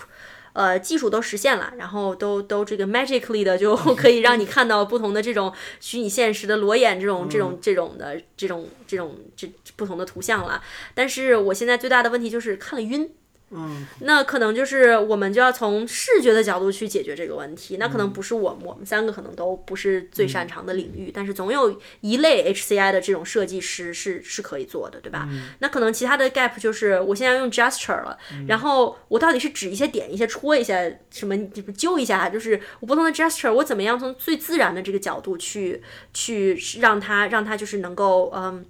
[0.55, 9.47] 呃，技术都实现了，然后都都这个 magically 的就 可以让你看到不同的这种虚拟现实的裸眼这种这种这种的这种这种这
[9.77, 10.63] 不同的图像了，
[10.95, 13.11] 但是我现在最大的问题就是看了晕。
[13.53, 17.79] 嗯，那可能就是我们就要从视觉的角度去解决这个问题。
[17.79, 25.29] 那可能不是我我们三个可能都不是最擅长的领域，但是总有一类 HCI 的这种设计师是是可以做的，对吧？
[25.59, 30.81] 那可能其他的 gap 就是我现在用 gesture 了，然后我到底是指一些点一些戳一下
[31.11, 31.37] 什么
[31.77, 35.83] 揪一下，就是我不同的 gesture 我怎么样从最自然的这个角度去
[36.15, 38.65] 去让它让它就是能够嗯。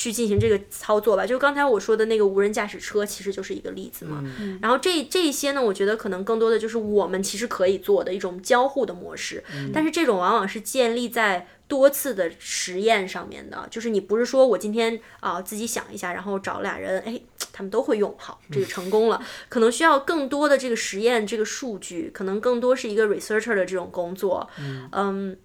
[0.00, 4.24] 去进行这个操作吧，就刚才我说的那个无人驾驶车，其实就是一个例子嘛。
[4.62, 9.44] 然后这这一些呢，我觉得可能更多的就是我们其实可以做的一种交互的模式，
[9.74, 17.20] 但是这种往往是建立在多次的实验上面的，就是你不是说我今天啊、自己想一下，然后找俩人，哎，
[17.52, 24.48] 他们都会用好，这个成功了，可能需要更多的这个实验这个数据，可能更多是一个 researcher 的这种工作，
[24.92, 25.36] 嗯。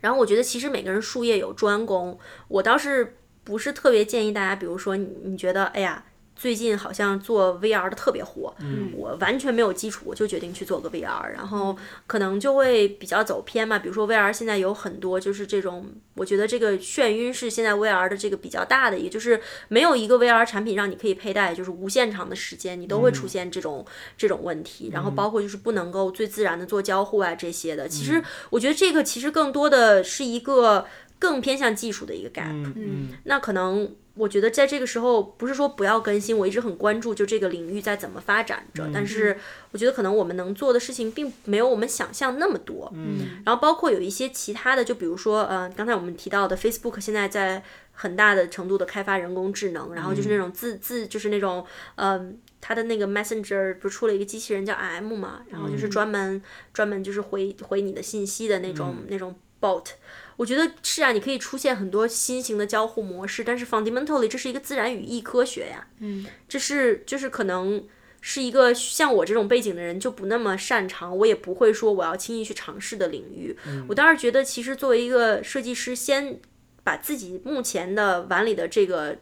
[0.00, 2.18] 然后我觉得其实每个人术业有专攻，
[2.48, 3.14] 我倒是。
[3.48, 6.04] 不是特别建议大家，比如说你你觉得，哎呀，
[6.36, 11.74] 最近好像做 VR 的特别火，嗯，我完全没有基础，我就决定去做个 VR，然后
[12.06, 13.78] 可能就会比较走偏嘛。
[13.78, 23.84] 比如说 VR 现在有很多就是这种，我觉得这个眩晕是现在 VR 的这个比较大的也，就是没有一个 VR 产品让你可以佩戴就是无限长的时间，你都会出现这种、
[24.18, 24.90] 这种问题。
[24.92, 27.88] 然后包括就是不能够最自然的做交互啊这些的。
[27.88, 30.86] 其实我觉得这个其实更多的是一个。
[31.18, 39.38] 更偏向技术的一个 gap，嗯嗯，那可能我觉得在这个时候不是说不要更新，我一直很关注就这个领域在怎么发展着，但是
[39.72, 47.62] 我觉得可能我们能做的事情并没有我们想象那么多，嗯，然后包括有一些其他的，就比如说呃，刚才我们提到的 Facebook 现在在
[47.92, 51.64] 很大的程度的开发人工智能，然后就是那种自自就是那种
[51.96, 52.38] 嗯。
[52.60, 56.42] 它的那个 Messenger 不是出了一个机器人叫 M 嘛，然后就是专门
[56.72, 59.90] 专门就是回回你的信息的那种那种 boat。
[60.38, 67.84] 我觉得是啊，你可以出现很多新型的交互模式，但是 fundamentally 这是一个自然语义科学呀，嗯，这是就是可能
[68.20, 73.56] 是一个像我这种背景的人就不那么擅长，我也不会说我要轻易去尝试的领域。
[73.88, 76.38] 我倒是觉得，其实作为一个设计师，先
[76.84, 79.18] 把自己目前的碗里的这个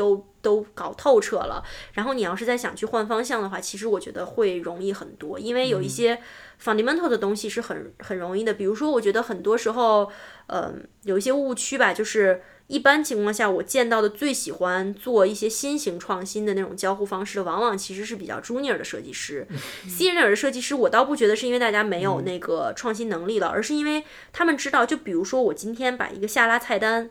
[0.00, 6.18] 都都搞透彻了，然后你要是再想去换方向的话，其实我觉得会容易很多，因为有一些
[6.62, 8.54] fundamental 的东西是很很容易的。
[8.54, 10.10] 比如说，我觉得很多时候，
[10.46, 19.46] 嗯、有一些误区吧，就是一般情况下，我见到的最喜欢做一些新型创新的那种交互方式的，往往其实是比较 junior 的设计师。
[19.86, 27.10] senior 的设计师，我倒不觉得是因为大家没有那个创新能力了，而是因为他们知道，就比如说我今天把一个下拉菜单。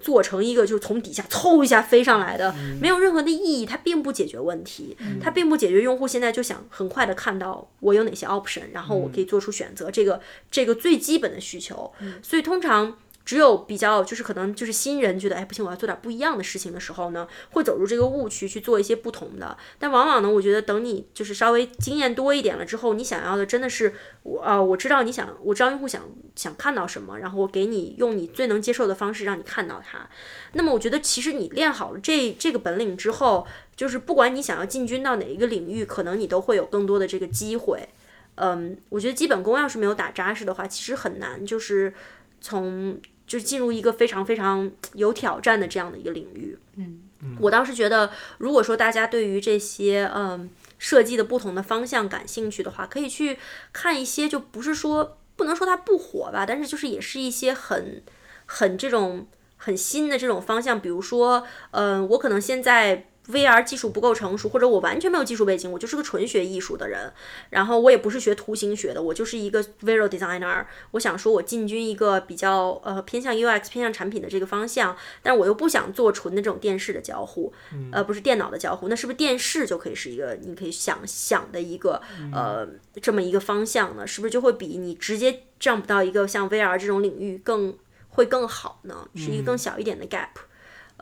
[0.00, 10.20] 做成一个就是从底下嗖一下飞上来的，没有任何的意义，它并不解决问题，它并不解决用户现在就想很快的看到我有哪些 option，然后我可以做出选择，这个
[10.50, 11.92] 这个最基本的需求。
[12.22, 19.56] 所以通常只有比较就是可能就是新人觉得哎不行，我要做点不一样的事情的时候呢，会走入这个误区去做一些不同的。
[19.78, 26.02] 但往往呢，我觉得等你就是稍微经验多一点了之后，你想要的真的是我啊、我知道你想，我知道用户想
[26.34, 30.08] 想看到什么，然后我给你用你最能接受的方式让你看到它。
[30.54, 33.46] 那么我觉得其实你练好了这这个本领之后，
[33.76, 37.88] 就是不管你想要进军到哪一个领域，可能你都会有更多的这个机会。
[38.36, 41.92] 嗯，我觉得基本功要是没有打扎实的话，其实很难就是
[42.40, 46.58] 从就是进入一个非常非常 有挑战的这样的一个领域。
[46.76, 47.02] 嗯，
[47.38, 53.38] 我倒是觉得，如果说大家对于这些嗯设计的不同的方向感兴趣的话，可以去
[53.72, 58.02] 看一些，就不是说不能说它不火吧，但是就是也是一些很
[58.46, 59.26] 很这种
[59.56, 63.06] 很新的这种方向，比如说，嗯、我可能现在。
[63.30, 67.12] VR 技术不够成熟，或者我完全没有技术背景，我就是个纯学艺术的人，
[67.50, 70.64] 然后我也不是学图形学的，我就是一个 visual designer。
[70.92, 77.52] 我想说，我进军一个比较呃偏向 UX、偏向产品的这个方向，但我又不想做纯的这种电视的交互，
[77.92, 82.00] 呃，不是电脑的交互，那是不是电视就可以是一个你可以想想的一个
[82.32, 82.66] 呃
[83.00, 84.06] 这么一个方向呢？
[84.06, 87.76] 是不是就会比你直接 jump 到一个像 VR 这种领域更
[88.10, 89.08] 会更好呢？
[89.14, 90.28] 是一个更小一点的 gap。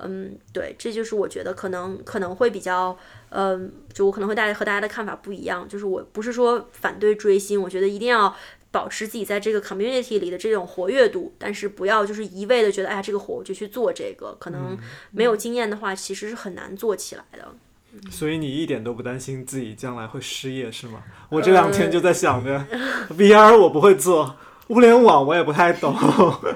[0.03, 2.97] 嗯，对，这就是我觉得可能可能会比较，
[3.31, 8.35] 嗯，就我可能会大家和大家的看法不一样，就是我不是说反对追星，我觉得一定要
[8.71, 14.77] 保持自己在这个 community 里的这种活跃度，但是不要就是一味的觉得，哎呀，这个火我就去做这个，可能
[15.11, 17.49] 没有经验的话，其实是很难做起来的。
[18.11, 21.03] 所以你一点都不担心自己将来会失业是吗？
[21.31, 22.65] 我这两天就在想着、
[23.17, 24.37] VR 我不会做，
[24.69, 25.95] 物联网我也不太懂。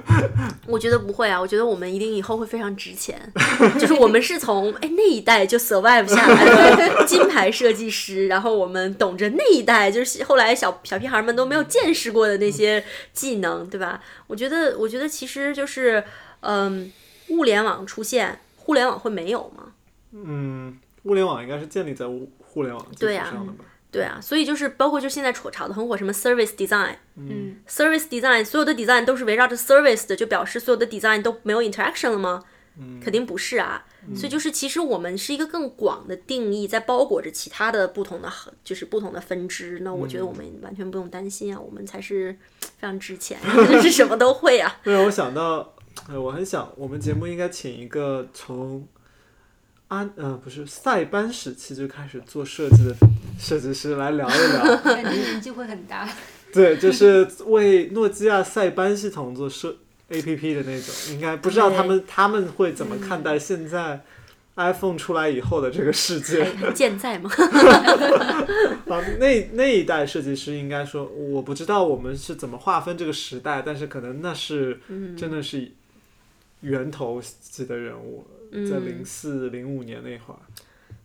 [0.66, 3.20] 我觉得不会啊，我觉得我们一定以后会非常值钱。
[3.78, 14.00] 就是我们是从哎那一代就 survive 下来的 金牌设计师，然后我们懂着那一代就是后来小小屁孩们都没有见识过的那些技能，对吧？
[14.26, 16.04] 我觉得，我觉得其实就是，
[16.40, 16.92] 嗯，
[17.28, 19.72] 物联网出现，互联网会没有吗？
[20.12, 23.58] 嗯，物联网应该是建立在物互联网基础对啊上的吧？
[23.58, 23.71] 对啊，
[24.20, 26.96] 所以就是包括就现在炒炒的很火，什么 service design。
[27.16, 32.42] 嗯 service design 所有的 design 都是围绕着 service 的，就表示所有的 design 都没有 interaction 了吗？
[32.78, 33.84] 嗯肯定不是啊。
[34.16, 38.28] 所以就是其实我们是一个更广的定义，在包裹着其他的不同的
[38.64, 39.78] 就是不同的分支。
[39.82, 43.38] 那我觉得我们完全不用担心啊，我们才是非常值钱，
[43.80, 44.80] 是什么都会啊。
[44.82, 45.74] 对，我想到，
[46.08, 48.84] 呃，我很想我们节目应该请一个从
[49.92, 52.96] 安呃不是塞班时期就开始做设计的
[53.38, 54.76] 设计师来聊一聊。
[54.82, 56.08] 感觉年纪会很大。
[56.50, 59.76] 对，就是为诺基亚塞班系统做设
[60.08, 64.00] A P P 的那种，应该不知道他们他们会怎么看待现在
[64.56, 66.46] iPhone 出来以后的这个世界。
[66.74, 67.30] 健在吗？
[68.88, 75.70] 啊，那那一代设计师应该说，我不知道我们是怎么划分这个时代，但是可能那是嗯真的是
[76.62, 80.40] 源头级的人物，在零嗯，四零五年那会儿。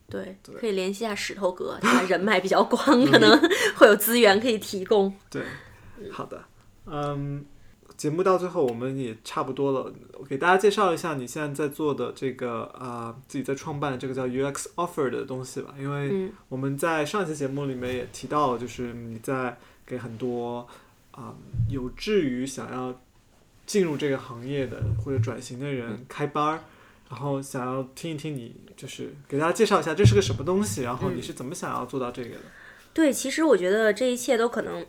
[0.10, 0.56] 对，对。
[0.56, 3.38] 可以联系一下石头哥，他人脉比较广，可能
[3.76, 5.14] 会有资源可以提供。
[5.30, 5.44] 对，
[6.10, 6.42] 好的，
[6.86, 7.46] 嗯，
[7.98, 16.32] 节目到最后我们也差不多了，我给大家介绍一下你现在在做的这个啊、自己在创办的这个叫 UX Offer 的东西吧，因为嗯。
[16.48, 20.66] 我们在上期节目里面也提到，就是你在给很多
[21.12, 21.36] 啊、
[21.70, 22.98] 有志于想要
[23.68, 26.60] 进入这个行业的或者转型的人开班儿。
[27.08, 32.42] 然后想要听一听你，就是给大家介绍一下这是个什么东西，然后你是怎么想要做到这个的？
[32.96, 34.84] 对，其实我觉得这一切都可能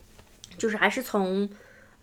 [0.57, 1.47] 就是还是从。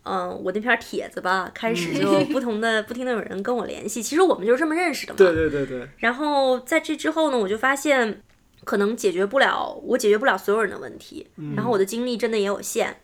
[0.08, 4.04] 嗯，我那篇帖子吧，开始就不同的、不停的有人跟我联系。
[4.04, 5.18] 其实我们就是这么认识的嘛。
[5.18, 8.22] 对对对对，然后在这之后呢，我就发现
[8.64, 12.96] 可能解决不了，我解决不了所有人的问题，然后我的精力真的也有限。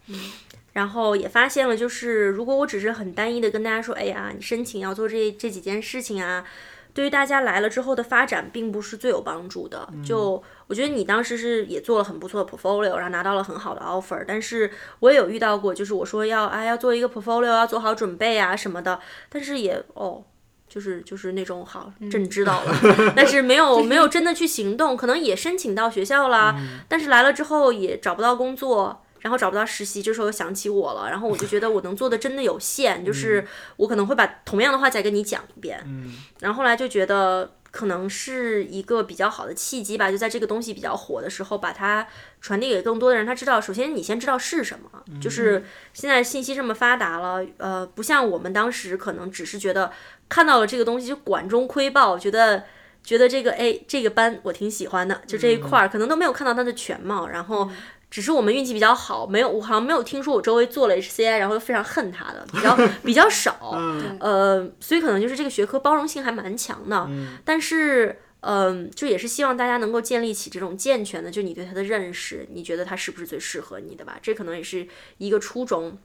[0.73, 6.45] 然后也发现了，就是如果我只是很单一的跟大家说，哎呀，你申请要做这这几件事情啊，
[6.93, 9.87] 对于大家来了之后的发展，并不是最有帮助的。
[10.05, 18.99] 就我觉得你当时是也做了很不错的 portfolio，然后拿到了很好的 offer，但是我也有遇到过，就是我说要哎要做一个 portfolio，要做好准备啊什么的，
[19.29, 20.23] 但是也哦。
[20.71, 22.73] 就是就是那种好，朕知道了，
[23.13, 26.55] 但是没有没有真的去行动，可能也申请到学校啦，
[26.87, 33.47] 但是来了之后也找不到工作，然后找不到实习，这时候又想起我了，然后我就觉得我能做的真的有限，就是
[33.77, 36.13] 我可能会把同样的话再跟你讲一遍，嗯。
[36.39, 42.05] 然后后来就觉得可能是一个比较好的契机吧，就在这个东西比较火的时候，把它
[42.41, 45.63] 传递给更多的人，他知道，首先你先知道是什么，就是
[45.93, 49.91] 现在信息这么发达了，呃，不像我们当时可能只是觉得。
[50.31, 52.63] 看到了这个东西就管中窥豹，觉得
[53.03, 57.69] 觉得这个哎这个班我挺喜欢的，就这一块儿可能都没有看到它的全貌，然后
[58.11, 63.71] 只是我们运气比较好，没有我好像没有听说我周围做了 HCI 然后又非常恨他的比较 比较少，
[64.19, 67.09] 呃，所以可能就是这个学科包容性还蛮强的，
[67.45, 74.19] 但是嗯，就也是希望大家能够建立起这种健全的，就你对他的认识，你觉得他是不是最适合你的吧？
[74.21, 74.85] 这可能也是
[75.17, 75.97] 一个初衷，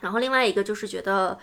[0.00, 1.38] 然后另外一个就是觉得。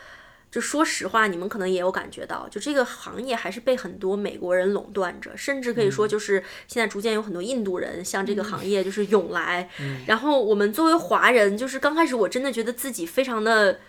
[0.56, 9.70] 就说实话，你们可能也有感觉到，就这个行业还是被很多美国人垄断着，甚至可以说就是现在逐渐有很多印度人向这个行业就是涌来。
[10.06, 13.82] 然后我们作为华人，就是刚开始我真的觉得自己非常的、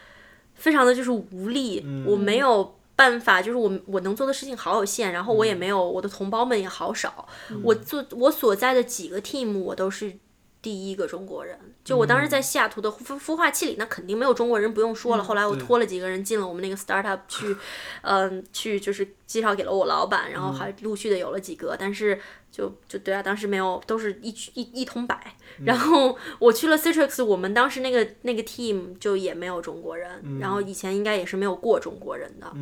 [0.57, 7.29] 非常的就是无力，我没有办法，就是我我能做的事情好有限，然后我也没有我的同胞们也好少，
[7.63, 10.19] 我做我所在的几个 team 我都是。
[10.67, 15.23] 第一个中国人，就我当时在西雅图的孵孵化器里，那肯定没有中国人，不用说了。
[15.23, 17.57] 后来我拖了几个人进了我们那个 startup 去，
[18.03, 25.37] 嗯，去就是介绍给了我老板，然后还陆续的有了几个，但是就就对啊，当时没有，都是一一一通百。
[25.65, 32.53] 然后我去了 Citrix，我们当时那个那个 team 就也没有中国人，然后以前应该也是没有过中国人的。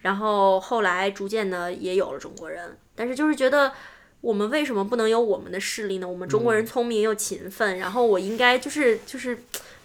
[0.00, 3.72] 然后后来逐渐的也有了中国人，但是就是觉得。
[4.22, 6.08] 我们为什么不能有我们的势力呢？
[6.08, 9.36] 我们中国人聪明又勤奋，然后我应该就是就是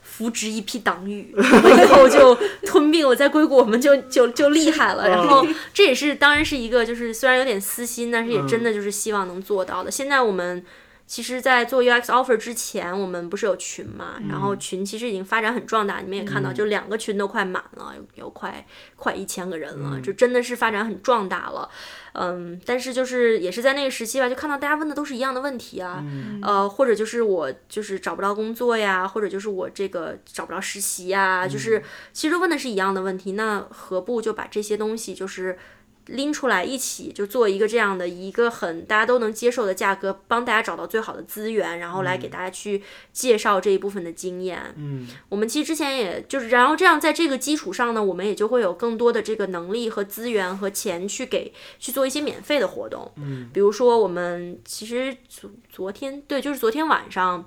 [0.02, 2.34] 扶植一批党羽， 以后就
[2.66, 5.10] 吞并我，在硅谷我们就就就厉害了。
[5.10, 9.92] 然后这也是当然是一个就是虽然有点私心，但是也真的就是希望能做到的。
[9.92, 10.64] 现在我们。
[11.08, 14.20] 其实，在做 UX offer 之前，我们不是有群嘛？
[14.30, 21.70] 然后群其实已经发展很壮大，你们也看到，就两个群都快满了，有有快快一千个人了，就真的是发展很壮大了。
[22.12, 26.04] 嗯，但是就是也是在那个时期吧，就看到大家问的都是一样的问题啊，
[26.42, 31.82] 呃，或者就是我就是找不到工作呀，或者就是我这个找不着实习呀，就是
[32.12, 35.58] 其实问的是一样的问题，那何不就把这些东西就是。
[36.08, 42.82] 拎出来一起就做一个这样的一个很大家都能接受的价格，帮大家找到最好的资源，然后来给大家去
[43.14, 44.74] 介绍这一部分的经验。
[44.78, 53.12] 嗯，我们其实之前也就是，然后这样在这个基础上呢，我们也就会有更多的这个能力和资源和钱去给去做一些免费的活动。
[53.18, 57.46] 嗯，比如说我们其实昨昨天对，就是昨天晚上。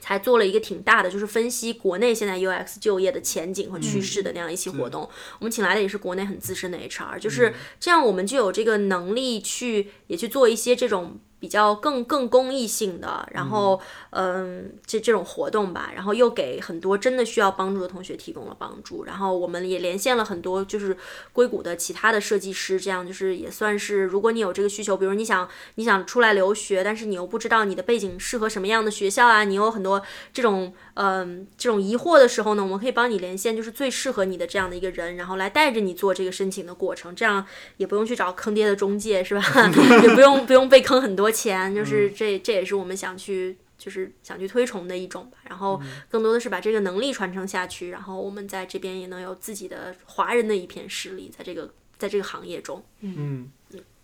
[0.00, 5.08] 才做了一个挺大的，就是分析国内现在 UX 就业的前景和趋势的那样一期活动。
[5.38, 11.18] 我们请来的也是国内很资深的 HR，就是这样，我们就有这个能力去也去做一些这种。
[11.40, 13.80] 比较更更公益性的，然后
[14.10, 20.96] 嗯，这这种活动吧，然后又给很多真的需要帮助的同学提供了帮助，然后我们也连线了很多就是
[21.32, 39.42] 硅谷的其他的设计师，这样就是也算是，如果你有这个需求，比如你想你想出来留学，但是你又不知道你的背景适合什么样的学校啊，你有很多这种嗯这种疑惑的时候呢，我们可以帮你连线，就是最适合你的这样的一个人，然后来带着你做这个申请的过程，这样也不用去找坑爹的中介是吧？
[40.02, 41.27] 也不用不用被坑很多。
[41.30, 45.38] 钱就是这，这也是我们想去，就是想去推崇的一种吧。
[45.48, 52.84] 然后更多的是把这个能力传承下去，然后我们在这边也能有自己的华人的一片势力，在这个在这个行业中。
[53.00, 53.50] 嗯，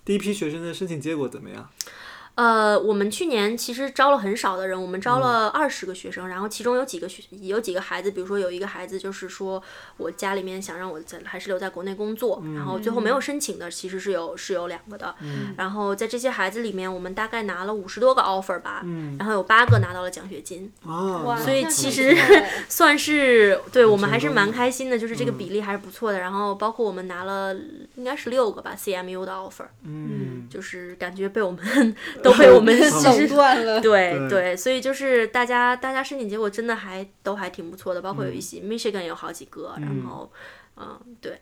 [0.05, 1.71] 第一批学生的申请结果怎么样？
[2.35, 9.63] 呃，我们去年其实招了很少的人，我们招了二十个学生，然后其中有几个学有几个孩子，比如说有一个孩子就是说
[9.99, 15.15] 我家里面想让我在还是留在国内工作，然后最后没有申请的，其实是有是有两个的，
[15.57, 18.83] 然后在这些孩子里面，我们大概拿了五十多个 offer 吧，
[19.17, 20.73] 然后有八个拿到了奖学金，
[21.39, 22.17] 所以其实
[22.69, 27.55] 算是对我们还是蛮开心的，就是这个比例还是不错的，然后包括我们拿了
[27.95, 31.95] 应该是六个吧 CMU 的 offer，嗯，就是感觉被我们。
[32.25, 40.33] 都被我们 垄断了，对对，所以就是大家大家申请结果真的还都还挺不错的，包括有一些 Michigan 有好几个，然后
[40.77, 41.41] 嗯对。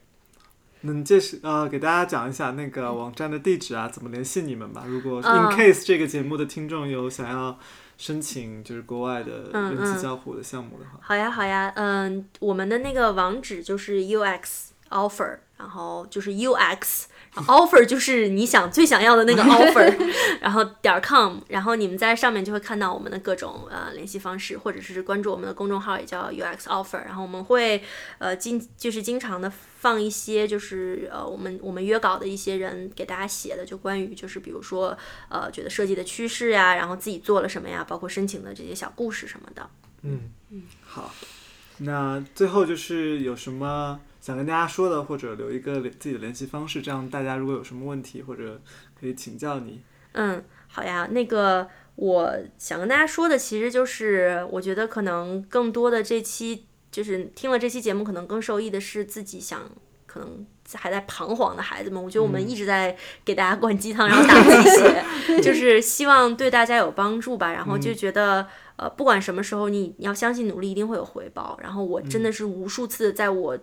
[0.84, 4.82] 能介绍呃给大家讲一下那个网站的地址啊，怎么联系你们吧？
[4.84, 7.56] 如果 in case 这个节目的听众有想要
[7.96, 17.04] 申请就是国外的嗯人机交互的项目的话，好呀，好呀，嗯，我们的那个网址就是 UX offer，然后就是 UX。
[17.34, 27.02] Offer 就是你想最想要的那个 offer，然后点儿 com，然后你们在上面就会看到我们的各种呃联系方式，或者是关注我们的公众号，也叫 UX offer。
[27.04, 27.82] 然后我们会
[28.18, 34.96] 呃经就是经常的放一些就是呃我们我们约稿的一些人给大家写的，就关于就是比如说
[35.30, 39.68] 呃觉得设计的趋势呀，然后自己做了什么呀，包括申请的这些小故事什么的。
[40.02, 41.14] 嗯嗯，好，
[41.78, 48.58] 那最后就是有什么想跟大家说的，或者留一个自己的联系方式，这样大家如果有什么问题或者
[48.98, 49.82] 可以请教你。
[50.12, 59.68] 嗯，好呀，那个我想跟大家说的，其实就是我觉得可能更多的这期就是听了这期节目，可能更受益的是自己想
[60.06, 62.00] 可能还在彷徨的孩子们。
[62.00, 65.04] 我觉得我们一直在给大家灌鸡汤，然后打鸡血，
[65.42, 67.52] 就是希望对大家有帮助吧。
[67.52, 68.46] 然后就觉得。
[68.76, 71.56] 呃，不管什么时候，你你要相信努力一定会有回报。
[71.62, 73.56] 然后我真的是无数次在我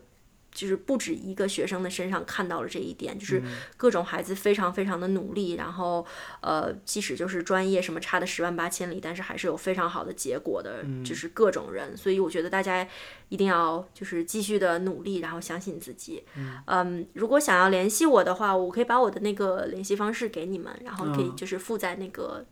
[0.60, 3.42] 就是不止一个学生的身上看到了这一点，就是
[3.78, 6.06] 各种孩子非常非常的努力，然后
[6.42, 11.96] 呃，即使就是专业什么差的十万八千里，但是还是有非常好的结果的，就是各种人。
[11.96, 12.86] 所以我觉得大家
[13.30, 16.22] 一定要就是继续的努力，然后相信自己。
[16.68, 22.46] 嗯，如果想要联系我的话，我可以把我的那个联系方式给你们，然后可以就是附在那个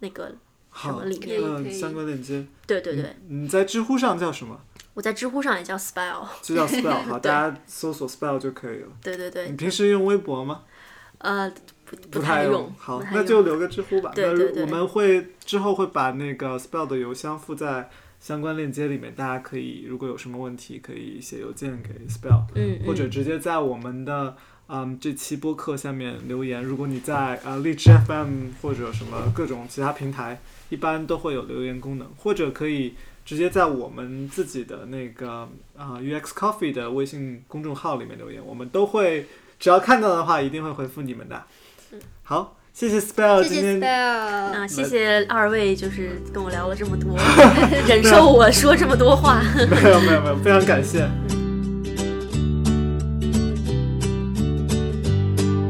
[0.00, 0.36] 那个。
[0.74, 1.40] 什么里面？
[1.42, 2.46] 嗯，相关链接。
[2.66, 3.16] 对对对。
[3.26, 4.60] 你在知乎上叫什么？
[4.98, 6.26] 我在知乎上也叫 Spell。
[6.42, 8.88] 就叫 Spell，好， 大家搜索 Spell 就可以了。
[9.00, 9.48] 对对对。
[9.48, 10.62] 你平时用微博吗？
[11.18, 11.48] 呃，
[11.84, 12.74] 不不太用。
[12.76, 14.10] 好，那就留个知乎吧。
[14.12, 14.64] 对对对。
[14.64, 17.88] 我们会之后会把那个 Spell 的邮箱附在
[18.18, 24.36] 相关链接里面，大家可以如果有什么问题，可以写邮件给 Spell，嗯，或者直接在我们的。
[24.70, 30.38] 嗯，这期播客下面留言，如果你在呃荔枝 FM 或者什么各种其他平台，
[30.68, 32.94] 一般都会有留言功能，或者可以
[33.28, 39.26] 直接在我们自己的那个啊 UX Coffee 的微信公众号里面留言，我们都会
[39.60, 41.42] 只要看到的话，一定会回复你们的。
[42.22, 47.18] 好，谢谢 Spell 今天啊，谢谢二位，就是跟我聊了这么多，
[47.86, 49.42] 忍受我说这么多话。
[49.54, 51.06] 没有没有没有，非常感谢。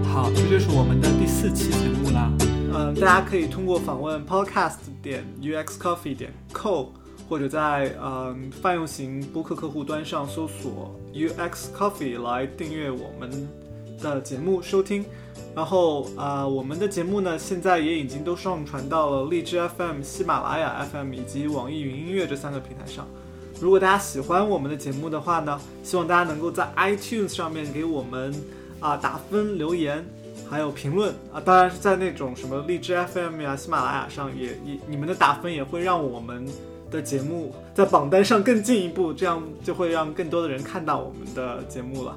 [0.05, 2.31] 好这就是我们的第四期节目啦。
[2.73, 6.91] 嗯，大家可以通过访问 podcast 点 uxcoffee 点 co，
[7.29, 13.49] 或者在嗯泛用型播客客户端上搜索 uxcoffee 来订阅我们
[14.01, 15.05] 的节目收听。
[15.55, 23.07] 然后啊，我们的节目呢，现在也已经都上传到了荔枝 FM、喜马拉雅 FM 以及网易云音乐这三个平台上。
[23.61, 28.33] 如果大家喜欢我们的节目的话呢，希望大家能够在 iTunes 上面给我们
[28.81, 30.05] 啊打分留言。
[30.49, 36.47] 还有评论啊，当然是在那种什么荔枝 FM 呀、喜马拉雅上，也也你们的打分也会让我们
[36.91, 42.17] 的节目在榜单上更进一步，这样就会让更多的人看到我们的节目了。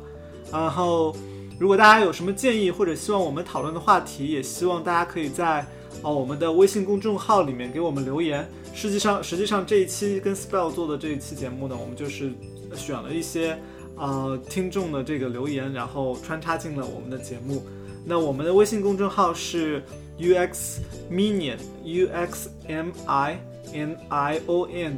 [0.51, 1.15] 然后，
[1.59, 5.65] 如果大家有什么建议或者希望我们讨论的话题，也希望大家可以在
[6.01, 8.47] 哦我们的微信公众号里面给我们留言。
[8.73, 12.31] 实际上，实际上这一期跟 Spell 做的这一期节目呢，我们就是
[12.75, 13.57] 选了一些
[13.97, 17.63] 呃听众的这个留言，然后穿插进了我们的节目。
[18.05, 19.83] 那我们的微信公众号是
[20.17, 23.39] U X Minion U X M I
[23.73, 24.97] N I O N，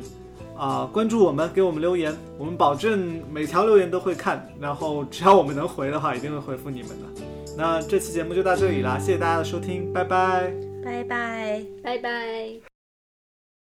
[0.57, 7.24] 啊，关注我们，给我们留言，我们保证每条留言都会看，然后只要我们能回的话，一定会回复你们的。
[7.57, 10.51] 那这期节目就到这里啦，谢谢大家的收听，拜拜，
[10.84, 12.72] 拜拜，拜拜。